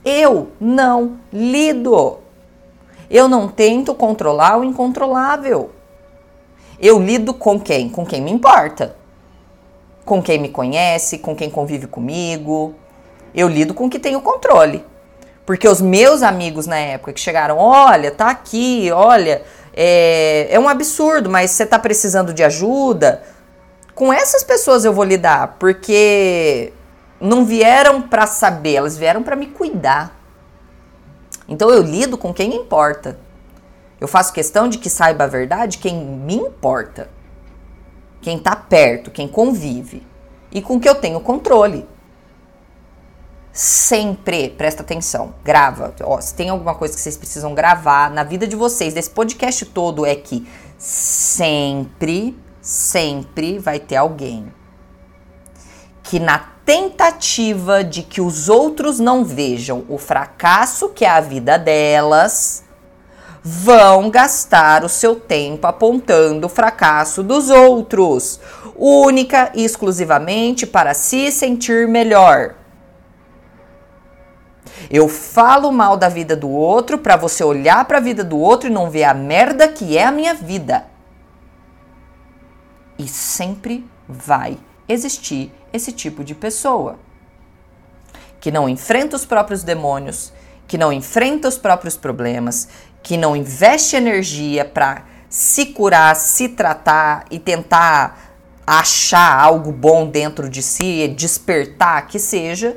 Eu 0.04 0.52
não 0.60 1.18
lido. 1.32 2.18
Eu 3.08 3.26
não 3.26 3.48
tento 3.48 3.94
controlar 3.94 4.58
o 4.58 4.64
incontrolável. 4.64 5.70
Eu 6.78 7.00
lido 7.00 7.32
com 7.32 7.58
quem? 7.58 7.88
Com 7.88 8.04
quem 8.04 8.20
me 8.20 8.30
importa. 8.30 8.96
Com 10.04 10.22
quem 10.22 10.38
me 10.38 10.50
conhece, 10.50 11.20
com 11.20 11.34
quem 11.34 11.48
convive 11.48 11.86
comigo. 11.86 12.74
Eu 13.34 13.48
lido 13.48 13.72
com 13.72 13.88
quem 13.88 13.98
tem 13.98 14.14
o 14.14 14.20
controle. 14.20 14.84
Porque 15.46 15.66
os 15.66 15.80
meus 15.80 16.22
amigos 16.22 16.66
na 16.66 16.76
época 16.76 17.12
que 17.12 17.20
chegaram, 17.20 17.56
olha, 17.56 18.10
tá 18.10 18.28
aqui, 18.28 18.90
olha, 18.92 19.42
é, 19.76 20.48
é 20.50 20.58
um 20.58 20.68
absurdo, 20.68 21.28
mas 21.28 21.50
você 21.50 21.64
está 21.64 21.78
precisando 21.78 22.32
de 22.32 22.42
ajuda. 22.42 23.22
Com 23.94 24.10
essas 24.10 24.42
pessoas 24.42 24.84
eu 24.84 24.92
vou 24.92 25.04
lidar, 25.04 25.56
porque 25.58 26.72
não 27.20 27.44
vieram 27.44 28.00
para 28.00 28.26
saber, 28.26 28.74
elas 28.74 28.96
vieram 28.96 29.22
para 29.22 29.36
me 29.36 29.46
cuidar. 29.46 30.18
Então 31.46 31.70
eu 31.70 31.82
lido 31.82 32.16
com 32.16 32.32
quem 32.32 32.56
importa. 32.56 33.18
Eu 34.00 34.08
faço 34.08 34.32
questão 34.32 34.68
de 34.68 34.78
que 34.78 34.90
saiba 34.90 35.24
a 35.24 35.28
verdade 35.28 35.78
quem 35.78 35.94
me 35.94 36.34
importa. 36.34 37.08
Quem 38.20 38.38
está 38.38 38.56
perto, 38.56 39.10
quem 39.10 39.28
convive. 39.28 40.06
E 40.50 40.60
com 40.60 40.80
que 40.80 40.88
eu 40.88 40.94
tenho 40.94 41.20
controle 41.20 41.86
sempre, 43.56 44.50
presta 44.50 44.82
atenção, 44.82 45.34
grava. 45.42 45.94
Ó, 46.02 46.20
se 46.20 46.34
tem 46.34 46.50
alguma 46.50 46.74
coisa 46.74 46.94
que 46.94 47.00
vocês 47.00 47.16
precisam 47.16 47.54
gravar 47.54 48.10
na 48.10 48.22
vida 48.22 48.46
de 48.46 48.54
vocês, 48.54 48.92
desse 48.92 49.10
podcast 49.10 49.64
todo, 49.64 50.04
é 50.04 50.14
que 50.14 50.46
sempre, 50.78 52.36
sempre 52.60 53.58
vai 53.58 53.80
ter 53.80 53.96
alguém 53.96 54.52
que 56.02 56.20
na 56.20 56.38
tentativa 56.64 57.82
de 57.82 58.02
que 58.02 58.20
os 58.20 58.48
outros 58.48 59.00
não 59.00 59.24
vejam 59.24 59.84
o 59.88 59.98
fracasso 59.98 60.90
que 60.90 61.04
é 61.04 61.08
a 61.08 61.20
vida 61.20 61.58
delas, 61.58 62.62
vão 63.42 64.10
gastar 64.10 64.84
o 64.84 64.88
seu 64.88 65.16
tempo 65.16 65.66
apontando 65.66 66.46
o 66.46 66.50
fracasso 66.50 67.22
dos 67.22 67.48
outros, 67.48 68.38
única 68.76 69.50
e 69.54 69.64
exclusivamente 69.64 70.66
para 70.66 70.94
se 70.94 71.32
sentir 71.32 71.88
melhor. 71.88 72.54
Eu 74.90 75.08
falo 75.08 75.72
mal 75.72 75.96
da 75.96 76.08
vida 76.08 76.36
do 76.36 76.48
outro 76.48 76.98
para 76.98 77.16
você 77.16 77.42
olhar 77.42 77.84
para 77.84 77.98
a 77.98 78.00
vida 78.00 78.22
do 78.22 78.38
outro 78.38 78.68
e 78.68 78.72
não 78.72 78.90
ver 78.90 79.04
a 79.04 79.14
merda 79.14 79.68
que 79.68 79.96
é 79.96 80.04
a 80.04 80.12
minha 80.12 80.34
vida. 80.34 80.86
E 82.98 83.06
sempre 83.06 83.88
vai 84.08 84.58
existir 84.88 85.52
esse 85.72 85.92
tipo 85.92 86.22
de 86.24 86.34
pessoa 86.34 86.98
que 88.40 88.50
não 88.50 88.68
enfrenta 88.68 89.16
os 89.16 89.24
próprios 89.24 89.62
demônios, 89.62 90.32
que 90.68 90.78
não 90.78 90.92
enfrenta 90.92 91.48
os 91.48 91.58
próprios 91.58 91.96
problemas, 91.96 92.68
que 93.02 93.16
não 93.16 93.34
investe 93.34 93.96
energia 93.96 94.64
para 94.64 95.04
se 95.28 95.66
curar, 95.66 96.14
se 96.14 96.50
tratar 96.50 97.24
e 97.30 97.38
tentar 97.38 98.34
achar 98.66 99.38
algo 99.40 99.72
bom 99.72 100.08
dentro 100.08 100.48
de 100.48 100.62
si, 100.62 101.08
despertar 101.08 102.06
que 102.06 102.18
seja, 102.18 102.76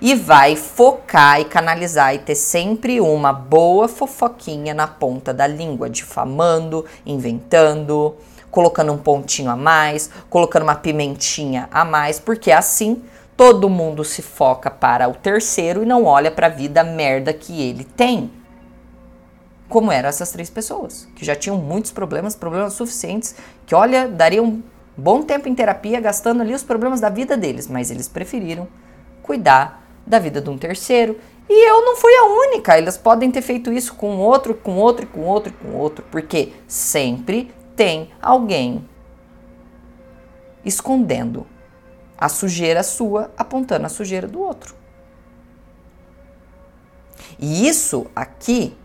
e 0.00 0.14
vai 0.14 0.56
focar 0.56 1.40
e 1.40 1.44
canalizar 1.44 2.14
e 2.14 2.18
ter 2.18 2.34
sempre 2.34 3.00
uma 3.00 3.32
boa 3.32 3.86
fofoquinha 3.86 4.72
na 4.72 4.86
ponta 4.86 5.34
da 5.34 5.46
língua, 5.46 5.90
difamando, 5.90 6.86
inventando, 7.04 8.16
colocando 8.50 8.92
um 8.92 8.98
pontinho 8.98 9.50
a 9.50 9.56
mais, 9.56 10.10
colocando 10.30 10.62
uma 10.62 10.74
pimentinha 10.74 11.68
a 11.70 11.84
mais, 11.84 12.18
porque 12.18 12.50
assim 12.50 13.02
todo 13.36 13.68
mundo 13.68 14.04
se 14.04 14.22
foca 14.22 14.70
para 14.70 15.08
o 15.08 15.14
terceiro 15.14 15.82
e 15.82 15.86
não 15.86 16.04
olha 16.04 16.30
para 16.30 16.46
a 16.46 16.50
vida 16.50 16.82
merda 16.82 17.32
que 17.32 17.60
ele 17.60 17.84
tem. 17.84 18.30
Como 19.68 19.92
eram 19.92 20.08
essas 20.08 20.32
três 20.32 20.50
pessoas, 20.50 21.08
que 21.14 21.24
já 21.24 21.36
tinham 21.36 21.56
muitos 21.56 21.92
problemas, 21.92 22.34
problemas 22.34 22.72
suficientes, 22.72 23.36
que 23.64 23.74
olha, 23.74 24.08
dariam 24.08 24.62
bom 24.96 25.22
tempo 25.22 25.48
em 25.48 25.54
terapia 25.54 26.00
gastando 26.00 26.42
ali 26.42 26.52
os 26.52 26.64
problemas 26.64 27.00
da 27.00 27.08
vida 27.08 27.36
deles, 27.36 27.68
mas 27.68 27.90
eles 27.90 28.08
preferiram 28.08 28.66
cuidar 29.22 29.79
da 30.06 30.18
vida 30.18 30.40
de 30.40 30.50
um 30.50 30.58
terceiro. 30.58 31.18
E 31.48 31.68
eu 31.68 31.84
não 31.84 31.96
fui 31.96 32.12
a 32.14 32.24
única, 32.24 32.78
eles 32.78 32.96
podem 32.96 33.30
ter 33.30 33.42
feito 33.42 33.72
isso 33.72 33.94
com 33.94 34.18
outro, 34.18 34.54
com 34.54 34.76
outro, 34.76 35.06
com 35.06 35.22
outro, 35.22 35.52
com 35.52 35.72
outro, 35.74 36.04
porque 36.10 36.52
sempre 36.68 37.52
tem 37.74 38.10
alguém 38.22 38.88
escondendo 40.64 41.46
a 42.16 42.28
sujeira 42.28 42.82
sua, 42.82 43.32
apontando 43.36 43.86
a 43.86 43.88
sujeira 43.88 44.28
do 44.28 44.40
outro. 44.40 44.74
E 47.38 47.66
isso 47.66 48.06
aqui 48.14 48.76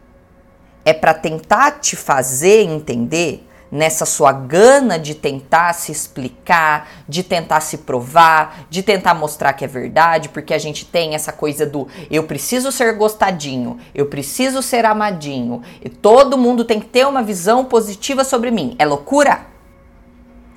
é 0.84 0.94
para 0.94 1.14
tentar 1.14 1.80
te 1.80 1.96
fazer 1.96 2.62
entender 2.62 3.45
nessa 3.72 4.06
sua 4.06 4.32
gana 4.32 4.98
de 4.98 5.16
tentar 5.16 5.74
se 5.74 5.92
explicar, 5.92 6.90
de 7.08 7.24
tentar 7.24 7.60
se 7.62 7.80
provar, 7.80 8.66
de 8.70 8.84
tentar 8.84 9.14
mostrar 9.14 9.54
que 9.54 9.66
é 9.66 9.68
verdade, 9.68 10.30
porque 10.30 10.54
a 10.54 10.60
gente 10.60 10.86
tem 10.86 11.16
essa 11.16 11.32
coisa 11.32 11.66
do 11.66 11.88
eu 12.10 12.24
preciso 12.24 12.72
ser 12.72 12.94
gostadinho, 12.94 13.78
eu 13.94 14.06
preciso 14.06 14.62
ser 14.62 14.86
amadinho, 14.86 15.62
e 15.84 15.90
todo 15.90 16.38
mundo 16.38 16.64
tem 16.64 16.80
que 16.80 16.88
ter 16.88 17.06
uma 17.06 17.24
visão 17.24 17.66
positiva 17.66 18.24
sobre 18.24 18.52
mim. 18.52 18.76
É 18.80 18.86
loucura? 18.86 19.46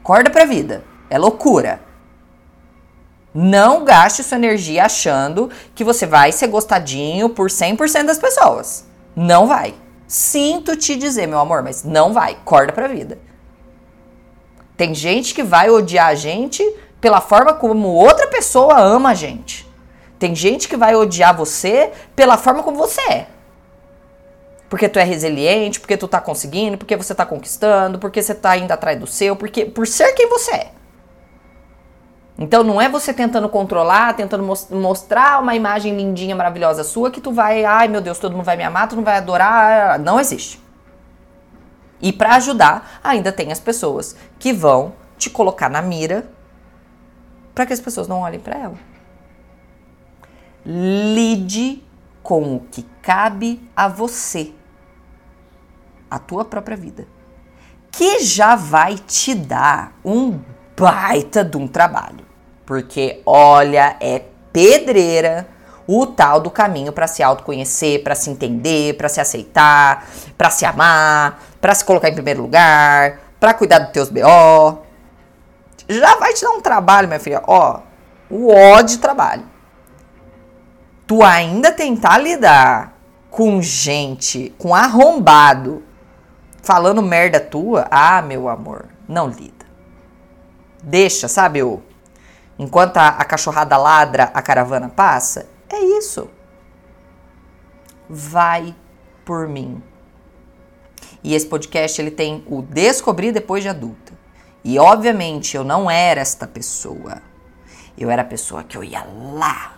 Acorda 0.00 0.30
pra 0.30 0.44
vida. 0.44 0.84
É 1.10 1.18
loucura. 1.18 1.80
Não 3.34 3.84
gaste 3.84 4.22
sua 4.22 4.36
energia 4.36 4.84
achando 4.84 5.50
que 5.74 5.84
você 5.84 6.06
vai 6.06 6.32
ser 6.32 6.48
gostadinho 6.48 7.28
por 7.28 7.48
100% 7.48 8.04
das 8.04 8.18
pessoas. 8.18 8.86
Não 9.14 9.46
vai. 9.46 9.74
Sinto 10.08 10.74
te 10.74 10.96
dizer, 10.96 11.26
meu 11.26 11.38
amor, 11.38 11.62
mas 11.62 11.84
não 11.84 12.14
vai. 12.14 12.38
Corda 12.42 12.72
pra 12.72 12.88
vida. 12.88 13.18
Tem 14.74 14.94
gente 14.94 15.34
que 15.34 15.42
vai 15.42 15.68
odiar 15.68 16.06
a 16.06 16.14
gente 16.14 16.64
pela 16.98 17.20
forma 17.20 17.52
como 17.52 17.88
outra 17.88 18.26
pessoa 18.26 18.80
ama 18.80 19.10
a 19.10 19.14
gente. 19.14 19.68
Tem 20.18 20.34
gente 20.34 20.66
que 20.66 20.78
vai 20.78 20.96
odiar 20.96 21.36
você 21.36 21.92
pela 22.16 22.38
forma 22.38 22.62
como 22.62 22.78
você 22.78 23.00
é. 23.02 23.26
Porque 24.70 24.88
tu 24.88 24.98
é 24.98 25.04
resiliente, 25.04 25.78
porque 25.78 25.96
tu 25.96 26.08
tá 26.08 26.20
conseguindo, 26.20 26.78
porque 26.78 26.96
você 26.96 27.14
tá 27.14 27.26
conquistando, 27.26 27.98
porque 27.98 28.22
você 28.22 28.34
tá 28.34 28.56
indo 28.56 28.72
atrás 28.72 28.98
do 28.98 29.06
seu, 29.06 29.36
porque 29.36 29.66
por 29.66 29.86
ser 29.86 30.12
quem 30.12 30.28
você 30.28 30.52
é. 30.52 30.72
Então 32.38 32.62
não 32.62 32.80
é 32.80 32.88
você 32.88 33.12
tentando 33.12 33.48
controlar, 33.48 34.14
tentando 34.14 34.44
mostrar 34.70 35.42
uma 35.42 35.56
imagem 35.56 35.96
lindinha, 35.96 36.36
maravilhosa 36.36 36.84
sua 36.84 37.10
que 37.10 37.20
tu 37.20 37.32
vai, 37.32 37.64
ai 37.64 37.88
meu 37.88 38.00
Deus, 38.00 38.20
todo 38.20 38.32
mundo 38.32 38.44
vai 38.44 38.56
me 38.56 38.62
amar, 38.62 38.88
tu 38.88 38.94
não 38.94 39.02
vai 39.02 39.16
adorar. 39.16 39.98
Não 39.98 40.20
existe. 40.20 40.62
E 42.00 42.12
para 42.12 42.36
ajudar, 42.36 43.00
ainda 43.02 43.32
tem 43.32 43.50
as 43.50 43.58
pessoas 43.58 44.14
que 44.38 44.52
vão 44.52 44.94
te 45.16 45.28
colocar 45.28 45.68
na 45.68 45.82
mira 45.82 46.30
para 47.52 47.66
que 47.66 47.72
as 47.72 47.80
pessoas 47.80 48.06
não 48.06 48.20
olhem 48.20 48.38
para 48.38 48.56
ela. 48.56 48.76
Lide 50.64 51.82
com 52.22 52.54
o 52.54 52.60
que 52.60 52.84
cabe 53.02 53.68
a 53.74 53.88
você, 53.88 54.52
a 56.08 56.20
tua 56.20 56.44
própria 56.44 56.76
vida, 56.76 57.08
que 57.90 58.20
já 58.20 58.54
vai 58.54 58.94
te 58.94 59.34
dar 59.34 59.92
um 60.04 60.38
baita 60.76 61.44
de 61.44 61.56
um 61.56 61.66
trabalho. 61.66 62.27
Porque 62.68 63.22
olha, 63.24 63.96
é 63.98 64.22
pedreira 64.52 65.48
o 65.86 66.04
tal 66.04 66.38
do 66.38 66.50
caminho 66.50 66.92
para 66.92 67.06
se 67.06 67.22
autoconhecer, 67.22 68.04
para 68.04 68.14
se 68.14 68.28
entender, 68.28 68.94
para 68.94 69.08
se 69.08 69.22
aceitar, 69.22 70.06
para 70.36 70.50
se 70.50 70.66
amar, 70.66 71.42
para 71.62 71.74
se 71.74 71.82
colocar 71.82 72.10
em 72.10 72.14
primeiro 72.14 72.42
lugar, 72.42 73.20
para 73.40 73.54
cuidar 73.54 73.78
dos 73.78 73.92
teus 73.92 74.10
BO. 74.10 74.82
Já 75.88 76.16
vai 76.16 76.34
te 76.34 76.42
dar 76.42 76.50
um 76.50 76.60
trabalho, 76.60 77.08
minha 77.08 77.18
filha. 77.18 77.42
Ó, 77.46 77.80
o 78.28 78.52
ó 78.52 78.82
de 78.82 78.98
trabalho. 78.98 79.46
Tu 81.06 81.22
ainda 81.22 81.72
tentar 81.72 82.18
lidar 82.18 82.98
com 83.30 83.62
gente, 83.62 84.54
com 84.58 84.74
arrombado, 84.74 85.82
falando 86.62 87.00
merda 87.00 87.40
tua, 87.40 87.88
ah, 87.90 88.20
meu 88.20 88.46
amor, 88.46 88.90
não 89.08 89.26
lida. 89.26 89.64
Deixa, 90.82 91.28
sabe, 91.28 91.62
o 91.62 91.87
Enquanto 92.58 92.96
a, 92.96 93.08
a 93.08 93.24
cachorrada 93.24 93.76
ladra, 93.76 94.24
a 94.34 94.42
caravana 94.42 94.88
passa. 94.88 95.48
É 95.68 95.78
isso. 95.78 96.28
Vai 98.08 98.74
por 99.24 99.46
mim. 99.46 99.82
E 101.22 101.34
esse 101.34 101.46
podcast 101.46 102.00
ele 102.00 102.10
tem 102.10 102.42
o 102.46 102.62
descobrir 102.62 103.32
depois 103.32 103.62
de 103.62 103.68
adulta. 103.68 104.12
E 104.64 104.78
obviamente 104.78 105.56
eu 105.56 105.62
não 105.62 105.90
era 105.90 106.20
esta 106.20 106.46
pessoa. 106.46 107.22
Eu 107.96 108.10
era 108.10 108.22
a 108.22 108.24
pessoa 108.24 108.64
que 108.64 108.76
eu 108.76 108.82
ia 108.82 109.04
lá. 109.04 109.76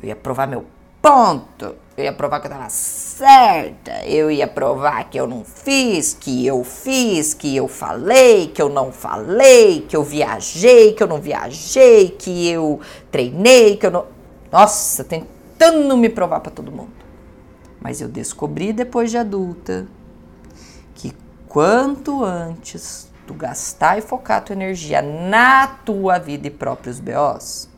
Eu 0.00 0.08
ia 0.08 0.16
provar 0.16 0.46
meu 0.46 0.66
ponto. 1.00 1.76
Eu 1.98 2.04
ia 2.04 2.12
provar 2.12 2.38
que 2.38 2.46
eu 2.46 2.50
tava 2.52 2.70
certa. 2.70 4.06
Eu 4.06 4.30
ia 4.30 4.46
provar 4.46 5.10
que 5.10 5.18
eu 5.18 5.26
não 5.26 5.44
fiz, 5.44 6.14
que 6.14 6.46
eu 6.46 6.62
fiz, 6.62 7.34
que 7.34 7.56
eu 7.56 7.66
falei, 7.66 8.46
que 8.46 8.62
eu 8.62 8.68
não 8.68 8.92
falei, 8.92 9.80
que 9.80 9.96
eu 9.96 10.04
viajei, 10.04 10.92
que 10.92 11.02
eu 11.02 11.08
não 11.08 11.20
viajei, 11.20 12.10
que 12.10 12.48
eu 12.48 12.80
treinei, 13.10 13.76
que 13.76 13.84
eu 13.84 13.90
não. 13.90 14.06
Nossa, 14.52 15.02
tentando 15.02 15.96
me 15.96 16.08
provar 16.08 16.38
para 16.38 16.52
todo 16.52 16.70
mundo. 16.70 16.92
Mas 17.80 18.00
eu 18.00 18.06
descobri 18.06 18.72
depois 18.72 19.10
de 19.10 19.18
adulta 19.18 19.88
que 20.94 21.12
quanto 21.48 22.22
antes 22.24 23.10
tu 23.26 23.34
gastar 23.34 23.98
e 23.98 24.02
focar 24.02 24.44
tua 24.44 24.54
energia 24.54 25.02
na 25.02 25.66
tua 25.66 26.20
vida 26.20 26.46
e 26.46 26.50
próprios 26.50 27.00
BOs, 27.00 27.68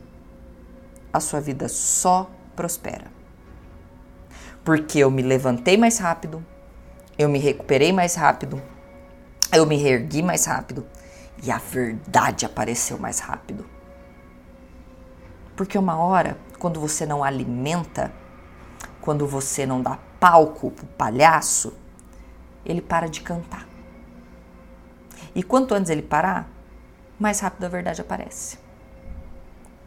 a 1.10 1.20
sua 1.20 1.40
vida 1.40 1.70
só 1.70 2.30
prospera. 2.54 3.19
Porque 4.70 5.00
eu 5.00 5.10
me 5.10 5.20
levantei 5.20 5.76
mais 5.76 5.98
rápido, 5.98 6.46
eu 7.18 7.28
me 7.28 7.40
recuperei 7.40 7.92
mais 7.92 8.14
rápido, 8.14 8.62
eu 9.52 9.66
me 9.66 9.76
reergui 9.76 10.22
mais 10.22 10.44
rápido 10.44 10.86
e 11.42 11.50
a 11.50 11.58
verdade 11.58 12.46
apareceu 12.46 12.96
mais 12.96 13.18
rápido. 13.18 13.66
Porque 15.56 15.76
uma 15.76 15.96
hora, 15.96 16.38
quando 16.60 16.78
você 16.78 17.04
não 17.04 17.24
alimenta, 17.24 18.12
quando 19.00 19.26
você 19.26 19.66
não 19.66 19.82
dá 19.82 19.98
palco 20.20 20.70
pro 20.70 20.86
palhaço, 20.86 21.76
ele 22.64 22.80
para 22.80 23.08
de 23.08 23.22
cantar. 23.22 23.66
E 25.34 25.42
quanto 25.42 25.74
antes 25.74 25.90
ele 25.90 26.00
parar, 26.00 26.48
mais 27.18 27.40
rápido 27.40 27.64
a 27.64 27.68
verdade 27.68 28.00
aparece. 28.00 28.56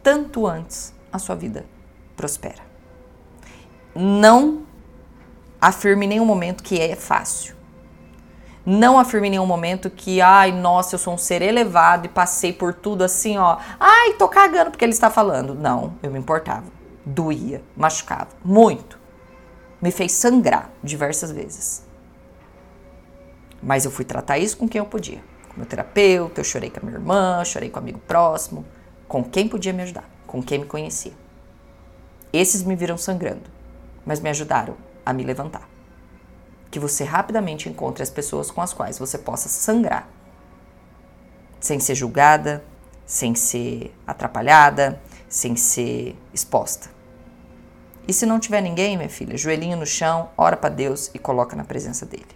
Tanto 0.02 0.46
antes 0.46 0.94
a 1.10 1.18
sua 1.18 1.34
vida 1.34 1.64
prospera. 2.14 2.62
Não 3.94 4.73
afirme 5.66 6.04
em 6.04 6.08
nenhum 6.10 6.26
momento 6.26 6.62
que 6.62 6.78
é 6.78 6.94
fácil. 6.94 7.54
Não 8.66 8.98
afirme 8.98 9.28
em 9.28 9.30
nenhum 9.30 9.46
momento 9.46 9.88
que, 9.88 10.20
ai, 10.20 10.52
nossa, 10.52 10.94
eu 10.94 10.98
sou 10.98 11.14
um 11.14 11.18
ser 11.18 11.40
elevado 11.40 12.04
e 12.04 12.08
passei 12.08 12.52
por 12.52 12.74
tudo 12.74 13.02
assim, 13.02 13.38
ó. 13.38 13.58
Ai, 13.80 14.12
tô 14.14 14.28
cagando 14.28 14.70
porque 14.70 14.84
ele 14.84 14.92
está 14.92 15.08
falando. 15.08 15.54
Não, 15.54 15.94
eu 16.02 16.10
me 16.10 16.18
importava. 16.18 16.64
Doía, 17.04 17.62
machucava, 17.74 18.28
muito. 18.44 18.98
Me 19.80 19.90
fez 19.90 20.12
sangrar 20.12 20.70
diversas 20.82 21.30
vezes. 21.30 21.82
Mas 23.62 23.86
eu 23.86 23.90
fui 23.90 24.04
tratar 24.04 24.38
isso 24.38 24.58
com 24.58 24.68
quem 24.68 24.78
eu 24.78 24.86
podia. 24.86 25.22
Com 25.48 25.56
meu 25.56 25.66
terapeuta, 25.66 26.40
eu 26.40 26.44
chorei 26.44 26.68
com 26.68 26.80
a 26.80 26.82
minha 26.82 26.98
irmã, 26.98 27.42
chorei 27.42 27.70
com 27.70 27.78
um 27.78 27.82
amigo 27.82 28.00
próximo, 28.00 28.66
com 29.08 29.24
quem 29.24 29.48
podia 29.48 29.72
me 29.72 29.82
ajudar, 29.82 30.08
com 30.26 30.42
quem 30.42 30.58
me 30.58 30.66
conhecia. 30.66 31.12
Esses 32.32 32.62
me 32.62 32.76
viram 32.76 32.98
sangrando, 32.98 33.50
mas 34.04 34.20
me 34.20 34.28
ajudaram 34.28 34.76
a 35.04 35.12
me 35.12 35.24
levantar. 35.24 35.68
Que 36.70 36.78
você 36.78 37.04
rapidamente 37.04 37.68
encontre 37.68 38.02
as 38.02 38.10
pessoas 38.10 38.50
com 38.50 38.60
as 38.60 38.72
quais 38.72 38.98
você 38.98 39.18
possa 39.18 39.48
sangrar, 39.48 40.08
sem 41.60 41.80
ser 41.80 41.94
julgada, 41.94 42.64
sem 43.06 43.34
ser 43.34 43.94
atrapalhada, 44.06 45.00
sem 45.28 45.56
ser 45.56 46.16
exposta. 46.32 46.90
E 48.06 48.12
se 48.12 48.26
não 48.26 48.38
tiver 48.38 48.60
ninguém, 48.60 48.96
minha 48.96 49.08
filha, 49.08 49.36
joelhinho 49.36 49.76
no 49.76 49.86
chão, 49.86 50.28
ora 50.36 50.56
para 50.56 50.68
Deus 50.68 51.10
e 51.14 51.18
coloca 51.18 51.56
na 51.56 51.64
presença 51.64 52.04
dele. 52.04 52.26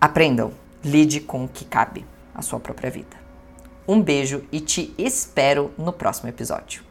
Aprendam, 0.00 0.52
lide 0.84 1.20
com 1.20 1.44
o 1.44 1.48
que 1.48 1.64
cabe 1.64 2.06
à 2.34 2.42
sua 2.42 2.60
própria 2.60 2.90
vida. 2.90 3.16
Um 3.88 4.00
beijo 4.00 4.44
e 4.52 4.60
te 4.60 4.94
espero 4.98 5.72
no 5.76 5.92
próximo 5.92 6.28
episódio. 6.28 6.89